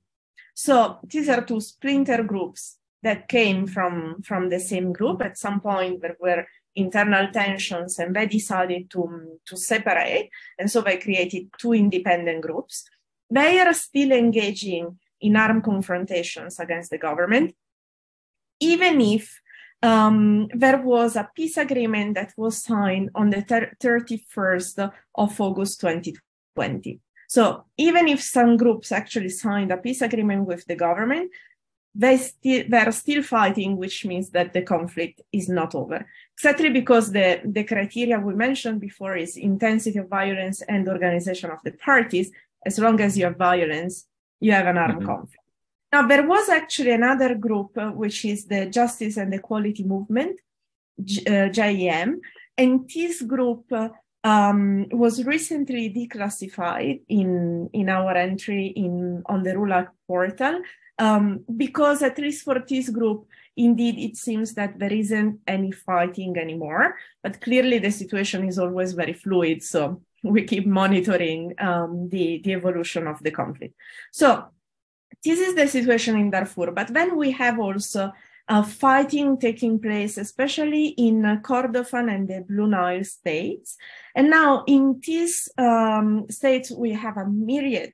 So 0.53 0.99
these 1.03 1.29
are 1.29 1.41
two 1.41 1.61
splinter 1.61 2.21
groups 2.21 2.77
that 3.01 3.27
came 3.27 3.65
from, 3.65 4.21
from 4.21 4.49
the 4.49 4.59
same 4.59 4.93
group. 4.93 5.23
At 5.23 5.35
some 5.35 5.61
point, 5.61 6.03
there 6.03 6.17
were 6.19 6.45
internal 6.75 7.31
tensions 7.31 7.97
and 7.97 8.15
they 8.15 8.27
decided 8.27 8.91
to, 8.91 9.39
to 9.47 9.57
separate. 9.57 10.29
And 10.59 10.69
so 10.69 10.81
they 10.81 10.97
created 10.97 11.49
two 11.57 11.73
independent 11.73 12.41
groups. 12.41 12.87
They 13.31 13.59
are 13.59 13.73
still 13.73 14.11
engaging 14.11 14.99
in 15.21 15.35
armed 15.37 15.63
confrontations 15.63 16.59
against 16.59 16.91
the 16.91 16.97
government, 16.97 17.55
even 18.59 18.99
if 18.99 19.39
um, 19.81 20.49
there 20.53 20.81
was 20.81 21.15
a 21.15 21.29
peace 21.35 21.57
agreement 21.57 22.15
that 22.15 22.33
was 22.37 22.63
signed 22.63 23.09
on 23.15 23.29
the 23.29 23.41
31st 23.41 24.91
of 25.15 25.41
August 25.41 25.79
2020. 25.81 26.99
So 27.27 27.63
even 27.77 28.09
if 28.09 28.21
some 28.21 28.57
groups 28.57 28.91
actually 28.91 29.29
signed 29.29 29.71
a 29.71 29.77
peace 29.77 30.01
agreement 30.01 30.45
with 30.45 30.65
the 30.65 30.75
government, 30.75 31.31
they 31.95 32.17
still 32.17 32.63
they 32.69 32.77
are 32.77 32.91
still 32.91 33.23
fighting, 33.23 33.77
which 33.77 34.05
means 34.05 34.29
that 34.31 34.53
the 34.53 34.61
conflict 34.61 35.21
is 35.31 35.49
not 35.49 35.75
over. 35.75 36.05
Exactly 36.37 36.69
because 36.69 37.11
the, 37.11 37.41
the 37.43 37.63
criteria 37.63 38.19
we 38.19 38.33
mentioned 38.33 38.79
before 38.79 39.15
is 39.15 39.37
intensity 39.37 39.99
of 39.99 40.07
violence 40.07 40.61
and 40.61 40.87
organization 40.87 41.49
of 41.49 41.59
the 41.63 41.71
parties. 41.71 42.31
As 42.65 42.77
long 42.79 42.99
as 43.01 43.17
you 43.17 43.25
have 43.25 43.37
violence, 43.37 44.07
you 44.39 44.51
have 44.51 44.67
an 44.67 44.77
armed 44.77 44.99
mm-hmm. 44.99 45.05
conflict. 45.05 45.37
Now, 45.91 46.07
there 46.07 46.25
was 46.25 46.47
actually 46.47 46.91
another 46.91 47.35
group, 47.35 47.77
uh, 47.77 47.89
which 47.89 48.23
is 48.23 48.45
the 48.45 48.67
Justice 48.67 49.17
and 49.17 49.33
Equality 49.33 49.83
Movement, 49.83 50.39
J- 51.03 51.25
uh, 51.25 51.49
JEM, 51.49 52.21
and 52.57 52.89
this 52.93 53.21
group 53.21 53.65
uh, 53.71 53.89
um, 54.23 54.87
was 54.91 55.25
recently 55.25 55.91
declassified 55.91 57.01
in 57.09 57.69
in 57.73 57.89
our 57.89 58.15
entry 58.15 58.67
in 58.67 59.23
on 59.25 59.43
the 59.43 59.51
RULAC 59.51 59.87
portal 60.07 60.61
um, 61.01 61.43
because 61.57 62.03
at 62.03 62.19
least 62.19 62.43
for 62.43 62.59
this 62.59 62.89
group, 62.89 63.25
indeed, 63.57 63.97
it 63.97 64.17
seems 64.17 64.53
that 64.53 64.77
there 64.77 64.93
isn't 64.93 65.39
any 65.47 65.71
fighting 65.71 66.37
anymore. 66.37 66.95
But 67.23 67.41
clearly, 67.41 67.79
the 67.79 67.91
situation 67.91 68.47
is 68.47 68.59
always 68.59 68.93
very 68.93 69.13
fluid, 69.13 69.63
so 69.63 70.01
we 70.23 70.43
keep 70.43 70.65
monitoring 70.65 71.53
um, 71.59 72.09
the 72.09 72.41
the 72.43 72.53
evolution 72.53 73.07
of 73.07 73.21
the 73.23 73.31
conflict. 73.31 73.75
So 74.11 74.45
this 75.23 75.39
is 75.39 75.55
the 75.55 75.67
situation 75.67 76.17
in 76.17 76.31
Darfur. 76.31 76.71
But 76.71 76.93
then 76.93 77.17
we 77.17 77.31
have 77.31 77.59
also 77.59 78.11
uh, 78.47 78.63
fighting 78.63 79.37
taking 79.37 79.79
place, 79.79 80.17
especially 80.17 80.87
in 80.87 81.25
uh, 81.25 81.37
Kordofan 81.41 82.13
and 82.13 82.27
the 82.27 82.41
Blue 82.41 82.67
Nile 82.67 83.03
states. 83.03 83.77
And 84.15 84.29
now 84.29 84.63
in 84.67 84.99
these 85.03 85.49
um, 85.57 86.25
states, 86.29 86.71
we 86.71 86.91
have 86.91 87.17
a 87.17 87.25
myriad 87.25 87.93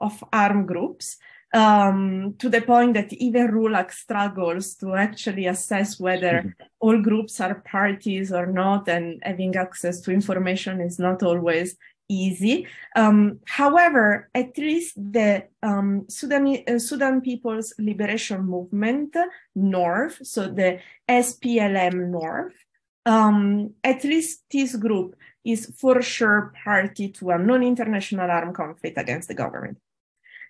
of 0.00 0.24
armed 0.32 0.68
groups 0.68 1.18
um, 1.52 2.34
to 2.38 2.48
the 2.48 2.60
point 2.60 2.94
that 2.94 3.12
even 3.12 3.48
RULAC 3.48 3.92
struggles 3.92 4.74
to 4.76 4.94
actually 4.94 5.46
assess 5.46 5.98
whether 5.98 6.32
mm-hmm. 6.32 6.50
all 6.80 7.00
groups 7.00 7.40
are 7.40 7.56
parties 7.56 8.32
or 8.32 8.46
not, 8.46 8.88
and 8.88 9.20
having 9.22 9.56
access 9.56 10.00
to 10.02 10.12
information 10.12 10.80
is 10.80 10.98
not 10.98 11.22
always 11.22 11.76
easy. 12.08 12.66
Um, 12.96 13.38
however, 13.46 14.28
at 14.34 14.58
least 14.58 14.94
the 14.96 15.44
um, 15.62 16.06
Sudan, 16.08 16.62
uh, 16.68 16.78
Sudan 16.78 17.20
People's 17.20 17.72
Liberation 17.78 18.44
Movement 18.44 19.16
North, 19.54 20.18
so 20.22 20.48
the 20.48 20.80
SPLM 21.08 22.10
North, 22.10 22.54
um, 23.06 23.74
at 23.82 24.04
least 24.04 24.44
this 24.50 24.76
group 24.76 25.16
is 25.44 25.72
for 25.78 26.02
sure 26.02 26.52
party 26.64 27.08
to 27.08 27.30
a 27.30 27.38
non-international 27.38 28.30
armed 28.30 28.54
conflict 28.54 28.98
against 28.98 29.28
the 29.28 29.34
government. 29.34 29.78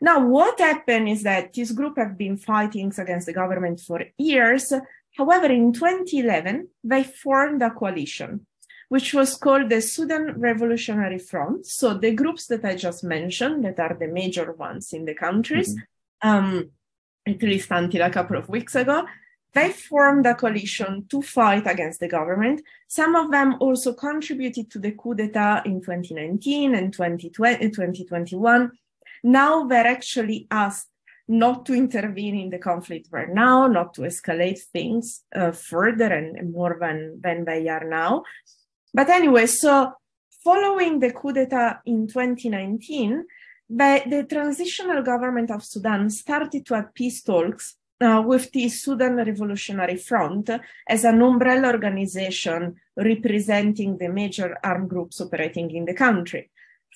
Now, 0.00 0.26
what 0.26 0.58
happened 0.58 1.08
is 1.08 1.22
that 1.24 1.52
this 1.52 1.72
group 1.72 1.98
have 1.98 2.16
been 2.16 2.36
fighting 2.36 2.92
against 2.96 3.26
the 3.26 3.32
government 3.32 3.80
for 3.80 4.04
years. 4.16 4.72
However, 5.16 5.46
in 5.46 5.72
2011, 5.72 6.68
they 6.82 7.04
formed 7.04 7.62
a 7.62 7.70
coalition 7.70 8.46
which 8.90 9.14
was 9.14 9.36
called 9.36 9.68
the 9.70 9.80
Sudan 9.80 10.34
Revolutionary 10.36 11.20
Front. 11.20 11.64
So 11.64 11.94
the 11.94 12.10
groups 12.10 12.48
that 12.48 12.64
I 12.64 12.74
just 12.74 13.04
mentioned, 13.04 13.64
that 13.64 13.78
are 13.78 13.96
the 13.96 14.08
major 14.08 14.52
ones 14.52 14.92
in 14.92 15.04
the 15.04 15.14
countries, 15.14 15.76
mm-hmm. 15.76 16.28
um, 16.28 16.70
at 17.24 17.40
least 17.40 17.70
until 17.70 18.02
a 18.02 18.10
couple 18.10 18.36
of 18.36 18.48
weeks 18.48 18.74
ago, 18.74 19.06
they 19.54 19.70
formed 19.70 20.26
a 20.26 20.34
coalition 20.34 21.06
to 21.08 21.22
fight 21.22 21.68
against 21.68 22.00
the 22.00 22.08
government. 22.08 22.62
Some 22.88 23.14
of 23.14 23.30
them 23.30 23.56
also 23.60 23.94
contributed 23.94 24.68
to 24.72 24.80
the 24.80 24.90
coup 24.90 25.14
d'etat 25.14 25.62
in 25.66 25.80
2019 25.80 26.74
and 26.74 26.92
2020, 26.92 27.70
2021. 27.70 28.72
Now 29.22 29.66
they're 29.66 29.86
actually 29.86 30.46
asked 30.50 30.88
not 31.28 31.64
to 31.66 31.74
intervene 31.74 32.36
in 32.36 32.50
the 32.50 32.58
conflict 32.58 33.08
right 33.12 33.28
now, 33.28 33.68
not 33.68 33.94
to 33.94 34.02
escalate 34.02 34.58
things 34.72 35.22
uh, 35.34 35.52
further 35.52 36.12
and 36.12 36.52
more 36.52 36.76
than, 36.80 37.20
than 37.22 37.44
they 37.44 37.68
are 37.68 37.84
now. 37.84 38.24
but 38.92 39.08
anyway, 39.08 39.46
so 39.46 39.92
following 40.42 40.98
the 40.98 41.12
coup 41.12 41.32
d'etat 41.32 41.80
in 41.86 42.08
2019, 42.08 43.24
the, 43.68 44.02
the 44.06 44.24
transitional 44.24 45.02
government 45.02 45.50
of 45.52 45.64
Sudan 45.64 46.10
started 46.10 46.66
to 46.66 46.74
have 46.74 46.92
peace 46.94 47.22
talks 47.22 47.76
uh, 48.00 48.22
with 48.26 48.50
the 48.50 48.68
Sudan 48.68 49.16
Revolutionary 49.16 49.96
Front 49.96 50.50
as 50.88 51.04
an 51.04 51.22
umbrella 51.22 51.68
organization 51.68 52.74
representing 52.96 53.98
the 53.98 54.08
major 54.08 54.56
armed 54.64 54.88
groups 54.88 55.20
operating 55.20 55.70
in 55.70 55.84
the 55.84 55.94
country. 55.94 56.50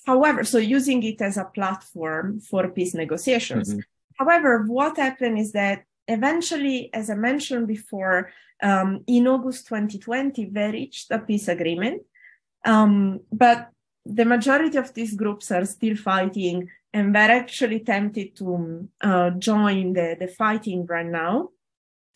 However, 0.07 0.45
so 0.45 0.59
using 0.59 1.03
it 1.03 1.21
as 1.23 1.37
a 1.37 1.45
platform 1.45 2.40
for 2.40 2.69
peace 2.69 2.95
negotiations. 2.95 3.71
Mm-hmm. 3.71 3.81
However, 4.19 4.64
what 4.67 4.99
happened 4.99 5.38
is 5.38 5.53
that 5.53 5.85
eventually, 6.07 6.90
as 6.93 7.11
I 7.11 7.14
mentioned 7.14 7.67
before, 7.67 8.31
um, 8.62 9.03
in 9.07 9.27
August 9.27 9.67
2020, 9.69 10.47
they 10.47 10.71
reached 10.71 11.11
a 11.11 11.19
peace 11.19 11.49
agreement. 11.49 12.03
Um, 12.64 13.21
but 13.33 13.71
the 14.05 14.25
majority 14.25 14.79
of 14.79 14.93
these 14.93 15.14
groups 15.14 15.51
are 15.51 15.64
still 15.64 15.97
fighting 15.97 16.69
and 16.93 17.14
they're 17.14 17.31
actually 17.31 17.81
tempted 17.81 18.37
to 18.37 18.88
uh, 19.01 19.31
join 19.31 19.93
the, 19.95 20.17
the 20.19 20.29
fighting 20.29 20.87
right 20.87 21.07
now. 21.07 21.49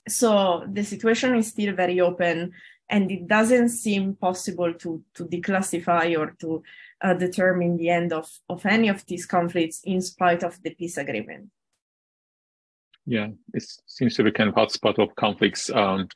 So 0.07 0.65
the 0.71 0.85
situation 0.85 1.35
is 1.35 1.49
still 1.49 1.75
very 1.75 2.01
open 2.01 2.53
and 2.89 3.11
it 3.11 3.27
doesn't 3.27 3.71
seem 3.71 4.15
possible 4.15 4.73
to, 4.75 5.03
to 5.15 5.25
declassify 5.25 6.19
or 6.19 6.35
to 6.41 6.63
uh, 7.01 7.15
determine 7.15 7.77
the 7.77 7.91
end 7.91 8.13
of, 8.13 8.31
of 8.49 8.65
any 8.67 8.89
of 8.89 9.05
these 9.07 9.27
conflicts 9.27 9.81
in 9.85 10.01
spite 10.01 10.43
of 10.43 10.61
the 10.63 10.71
peace 10.71 10.97
agreement. 10.97 11.51
Yeah, 13.07 13.29
it 13.55 13.65
seems 13.87 14.15
to 14.17 14.23
be 14.23 14.33
kind 14.33 14.51
of 14.51 14.55
hotspot 14.55 14.99
of 14.99 15.15
conflicts. 15.17 15.71
Um, 15.71 16.09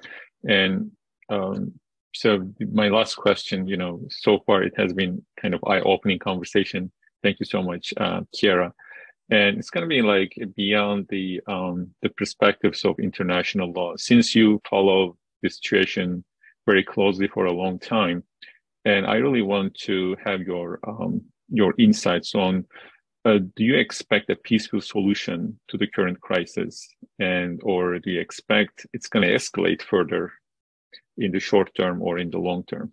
and 0.47 0.91
um, 1.31 1.73
so 2.15 2.53
my 2.73 2.89
last 2.89 3.15
question, 3.15 3.67
you 3.67 3.77
know, 3.77 4.03
so 4.11 4.41
far 4.45 4.63
it 4.63 4.75
has 4.77 4.93
been 4.93 5.25
kind 5.41 5.55
of 5.55 5.65
eye-opening 5.67 6.19
conversation. 6.19 6.93
Thank 7.23 7.41
you 7.41 7.47
so 7.47 7.63
much, 7.63 7.95
uh, 7.97 8.21
Chiara. 8.35 8.75
And 9.31 9.59
it's 9.59 9.71
going 9.71 9.83
to 9.83 9.89
be 9.89 10.03
like 10.03 10.37
beyond 10.57 11.07
the 11.09 11.41
um, 11.47 11.95
the 12.03 12.11
perspectives 12.11 12.85
of 12.85 12.99
international 12.99 13.73
law. 13.73 13.97
Since 13.97 14.35
you 14.35 14.61
follow 14.69 15.17
the 15.43 15.49
situation 15.49 16.25
very 16.67 16.85
closely 16.85 17.29
for 17.29 17.47
a 17.47 17.53
long 17.53 17.79
time, 17.79 18.25
and 18.85 19.07
I 19.07 19.17
really 19.17 19.43
want 19.43 19.75
to 19.83 20.17
have 20.25 20.41
your 20.43 20.81
um, 20.87 21.23
your 21.49 21.75
insights 21.79 22.35
on 22.35 22.65
uh, 23.25 23.39
do 23.57 23.63
you 23.63 23.77
expect 23.77 24.31
a 24.31 24.37
peaceful 24.37 24.81
solution 24.81 25.59
to 25.69 25.79
the 25.79 25.87
current 25.87 26.21
crisis? 26.21 26.89
And 27.21 27.61
or 27.63 27.99
do 28.01 28.11
you 28.11 28.21
expect 28.21 28.87
it's 28.93 29.09
going 29.09 29.27
to 29.27 29.35
escalate 29.35 29.83
further 29.83 30.33
in 31.17 31.31
the 31.31 31.39
short 31.39 31.73
term 31.77 32.03
or 32.03 32.19
in 32.19 32.31
the 32.31 32.39
long 32.39 32.65
term? 32.65 32.93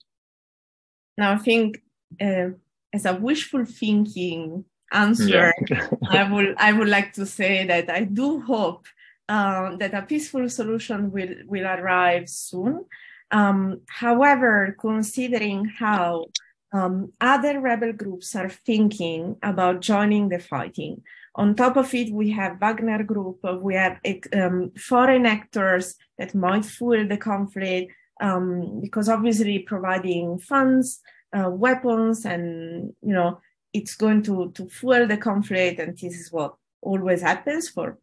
Now 1.17 1.33
i 1.33 1.37
think 1.37 1.81
uh, 2.21 2.49
as 2.93 3.05
a 3.05 3.15
wishful 3.15 3.65
thinking 3.65 4.65
answer 4.91 5.53
yeah. 5.69 5.87
i 6.09 6.31
would 6.31 6.55
i 6.57 6.71
would 6.71 6.87
like 6.87 7.13
to 7.13 7.25
say 7.25 7.65
that 7.67 7.89
i 7.89 8.03
do 8.03 8.39
hope 8.41 8.85
uh, 9.27 9.75
that 9.75 9.93
a 9.93 10.01
peaceful 10.01 10.49
solution 10.49 11.11
will 11.11 11.35
will 11.45 11.67
arrive 11.67 12.27
soon 12.29 12.85
um, 13.31 13.81
however 13.87 14.75
considering 14.79 15.65
how 15.65 16.25
um, 16.71 17.13
other 17.19 17.59
rebel 17.59 17.93
groups 17.93 18.35
are 18.35 18.49
thinking 18.49 19.37
about 19.41 19.81
joining 19.81 20.29
the 20.29 20.39
fighting. 20.39 21.01
On 21.35 21.55
top 21.55 21.77
of 21.77 21.93
it, 21.93 22.11
we 22.11 22.31
have 22.31 22.59
Wagner 22.59 23.03
Group, 23.03 23.39
we 23.61 23.75
have 23.75 23.99
um, 24.33 24.71
foreign 24.77 25.25
actors 25.25 25.95
that 26.17 26.35
might 26.35 26.65
fuel 26.65 27.07
the 27.07 27.17
conflict 27.17 27.91
um, 28.21 28.81
because 28.81 29.09
obviously 29.09 29.59
providing 29.59 30.37
funds, 30.39 31.01
uh, 31.33 31.49
weapons, 31.49 32.25
and 32.25 32.93
you 33.01 33.13
know 33.13 33.39
it's 33.73 33.95
going 33.95 34.21
to 34.23 34.51
to 34.55 34.67
fuel 34.67 35.07
the 35.07 35.17
conflict, 35.17 35.79
and 35.79 35.97
this 35.97 36.19
is 36.19 36.31
what 36.31 36.55
always 36.81 37.21
happens 37.21 37.69
for 37.69 37.97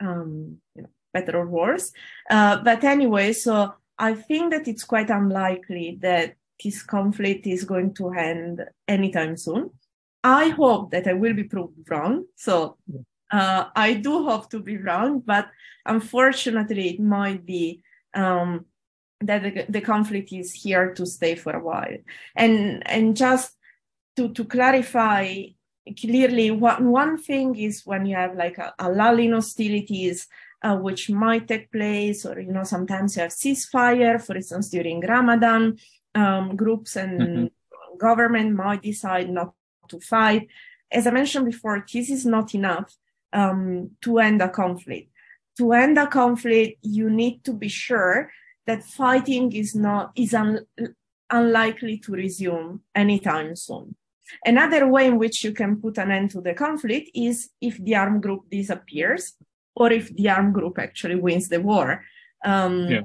um, 0.00 0.58
you 0.74 0.82
know, 0.82 0.88
better 1.12 1.38
or 1.38 1.46
worse. 1.46 1.92
Uh, 2.30 2.58
but 2.62 2.84
anyway, 2.84 3.32
so 3.32 3.74
I 3.98 4.14
think 4.14 4.52
that 4.52 4.68
it's 4.68 4.84
quite 4.84 5.10
unlikely 5.10 5.98
that 6.02 6.34
this 6.62 6.82
conflict 6.82 7.46
is 7.46 7.64
going 7.64 7.94
to 7.94 8.10
end 8.10 8.64
anytime 8.88 9.36
soon. 9.36 9.70
I 10.24 10.48
hope 10.48 10.90
that 10.90 11.06
I 11.06 11.12
will 11.12 11.34
be 11.34 11.44
proved 11.44 11.88
wrong. 11.90 12.24
So 12.34 12.78
uh, 13.30 13.64
I 13.74 13.94
do 13.94 14.24
hope 14.24 14.50
to 14.50 14.60
be 14.60 14.76
wrong, 14.78 15.20
but 15.20 15.48
unfortunately, 15.84 16.90
it 16.90 17.00
might 17.00 17.44
be 17.44 17.82
um, 18.14 18.66
that 19.20 19.42
the, 19.42 19.66
the, 19.68 19.80
conflict 19.80 20.32
is 20.32 20.52
here 20.52 20.92
to 20.94 21.06
stay 21.06 21.34
for 21.34 21.52
a 21.52 21.62
while. 21.62 21.96
And 22.34 22.82
and 22.88 23.16
just 23.16 23.52
to 24.16 24.32
to 24.32 24.44
clarify 24.44 25.44
clearly, 25.98 26.50
one 26.50 26.90
one 26.90 27.18
thing 27.18 27.56
is 27.56 27.82
when 27.84 28.06
you 28.06 28.16
have 28.16 28.34
like 28.36 28.58
a, 28.58 28.74
a 28.78 28.90
lull 28.90 29.18
in 29.18 29.32
hostilities. 29.32 30.26
Uh, 30.62 30.74
which 30.74 31.10
might 31.10 31.46
take 31.46 31.70
place, 31.70 32.24
or 32.24 32.40
you 32.40 32.50
know, 32.50 32.64
sometimes 32.64 33.14
you 33.14 33.22
have 33.22 33.30
ceasefire, 33.30 34.20
for 34.20 34.34
instance, 34.34 34.70
during 34.70 35.00
Ramadan, 35.00 35.76
um, 36.14 36.56
groups 36.56 36.96
and 36.96 37.20
mm-hmm. 37.20 37.96
government 37.98 38.56
might 38.56 38.82
decide 38.82 39.28
not 39.28 39.52
to 39.88 40.00
fight. 40.00 40.48
As 40.90 41.06
I 41.06 41.10
mentioned 41.10 41.44
before, 41.44 41.84
this 41.92 42.08
is 42.10 42.24
not 42.24 42.54
enough 42.54 42.90
um, 43.34 43.90
to 44.00 44.18
end 44.18 44.40
a 44.40 44.48
conflict. 44.48 45.10
To 45.58 45.72
end 45.72 45.98
a 45.98 46.06
conflict, 46.06 46.78
you 46.82 47.10
need 47.10 47.44
to 47.44 47.52
be 47.52 47.68
sure 47.68 48.30
that 48.66 48.82
fighting 48.82 49.52
is 49.52 49.74
not 49.74 50.12
is 50.16 50.32
un, 50.32 50.66
unlikely 51.30 51.98
to 51.98 52.12
resume 52.12 52.80
anytime 52.94 53.54
soon. 53.54 53.94
Another 54.44 54.88
way 54.88 55.06
in 55.06 55.18
which 55.18 55.44
you 55.44 55.52
can 55.52 55.76
put 55.76 55.98
an 55.98 56.10
end 56.10 56.30
to 56.30 56.40
the 56.40 56.54
conflict 56.54 57.10
is 57.14 57.50
if 57.60 57.76
the 57.78 57.94
armed 57.94 58.22
group 58.22 58.50
disappears 58.50 59.34
or 59.76 59.92
if 59.92 60.14
the 60.16 60.28
armed 60.30 60.54
group 60.54 60.78
actually 60.78 61.16
wins 61.16 61.48
the 61.48 61.60
war. 61.60 62.02
Um, 62.44 62.88
yeah. 62.88 63.00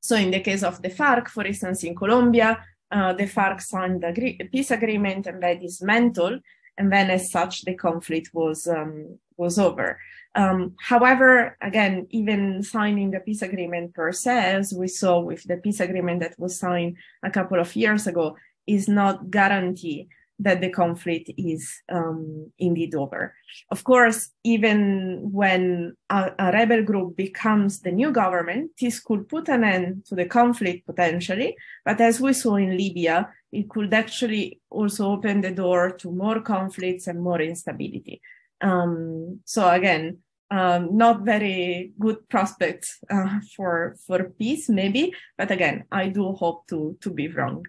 So 0.00 0.16
in 0.16 0.30
the 0.30 0.40
case 0.40 0.62
of 0.62 0.80
the 0.80 0.88
FARC, 0.88 1.28
for 1.28 1.44
instance, 1.44 1.82
in 1.82 1.96
Colombia, 1.96 2.64
uh, 2.92 3.12
the 3.12 3.26
FARC 3.26 3.60
signed 3.60 4.04
a 4.04 4.12
peace 4.52 4.70
agreement 4.70 5.26
and 5.26 5.42
they 5.42 5.56
dismantled, 5.56 6.40
and 6.78 6.92
then 6.92 7.10
as 7.10 7.32
such 7.32 7.62
the 7.62 7.74
conflict 7.74 8.30
was 8.32 8.68
um, 8.68 9.18
was 9.36 9.58
over. 9.58 9.98
Um, 10.36 10.74
however, 10.78 11.56
again, 11.60 12.06
even 12.10 12.62
signing 12.62 13.10
the 13.10 13.20
peace 13.20 13.42
agreement 13.42 13.94
per 13.94 14.12
se, 14.12 14.54
as 14.54 14.72
we 14.72 14.86
saw 14.86 15.18
with 15.18 15.42
the 15.44 15.56
peace 15.56 15.80
agreement 15.80 16.20
that 16.20 16.38
was 16.38 16.58
signed 16.58 16.96
a 17.22 17.30
couple 17.30 17.58
of 17.58 17.74
years 17.74 18.06
ago, 18.06 18.36
is 18.66 18.86
not 18.86 19.30
guarantee 19.30 20.08
that 20.38 20.60
the 20.60 20.68
conflict 20.68 21.30
is 21.38 21.82
um, 21.90 22.52
indeed 22.58 22.94
over. 22.94 23.34
Of 23.70 23.84
course, 23.84 24.30
even 24.44 25.30
when 25.32 25.96
a, 26.10 26.32
a, 26.38 26.52
rebel 26.52 26.82
group 26.82 27.16
becomes 27.16 27.80
the 27.80 27.90
new 27.90 28.12
government, 28.12 28.72
this 28.80 29.00
could 29.00 29.28
put 29.28 29.48
an 29.48 29.64
end 29.64 30.04
to 30.06 30.14
the 30.14 30.26
conflict 30.26 30.86
potentially. 30.86 31.56
But 31.84 32.00
as 32.00 32.20
we 32.20 32.32
saw 32.34 32.56
in 32.56 32.76
Libya, 32.76 33.30
it 33.50 33.68
could 33.70 33.94
actually 33.94 34.60
also 34.68 35.12
open 35.12 35.40
the 35.40 35.52
door 35.52 35.92
to 35.92 36.10
more 36.12 36.40
conflicts 36.40 37.06
and 37.06 37.22
more 37.22 37.40
instability. 37.40 38.20
Um, 38.60 39.40
so 39.44 39.68
again, 39.68 40.18
um, 40.50 40.96
not 40.96 41.22
very 41.22 41.92
good 41.98 42.28
prospects 42.28 42.98
uh, 43.10 43.40
for 43.56 43.96
for 44.06 44.24
peace, 44.38 44.68
maybe. 44.68 45.12
But 45.36 45.50
again, 45.50 45.84
I 45.90 46.08
do 46.08 46.32
hope 46.32 46.68
to 46.68 46.96
to 47.00 47.10
be 47.10 47.28
wrong. 47.28 47.64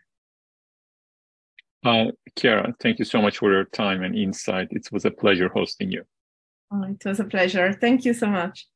Uh, 1.87 2.11
Chiara, 2.35 2.73
thank 2.81 2.99
you 2.99 3.05
so 3.05 3.21
much 3.21 3.37
for 3.37 3.49
your 3.49 3.63
time 3.63 4.03
and 4.03 4.13
insight. 4.13 4.67
It 4.71 4.89
was 4.91 5.05
a 5.05 5.11
pleasure 5.11 5.47
hosting 5.47 5.89
you. 5.89 6.03
Oh, 6.69 6.83
it 6.83 7.01
was 7.05 7.21
a 7.21 7.23
pleasure. 7.23 7.71
Thank 7.71 8.03
you 8.03 8.13
so 8.13 8.27
much. 8.27 8.67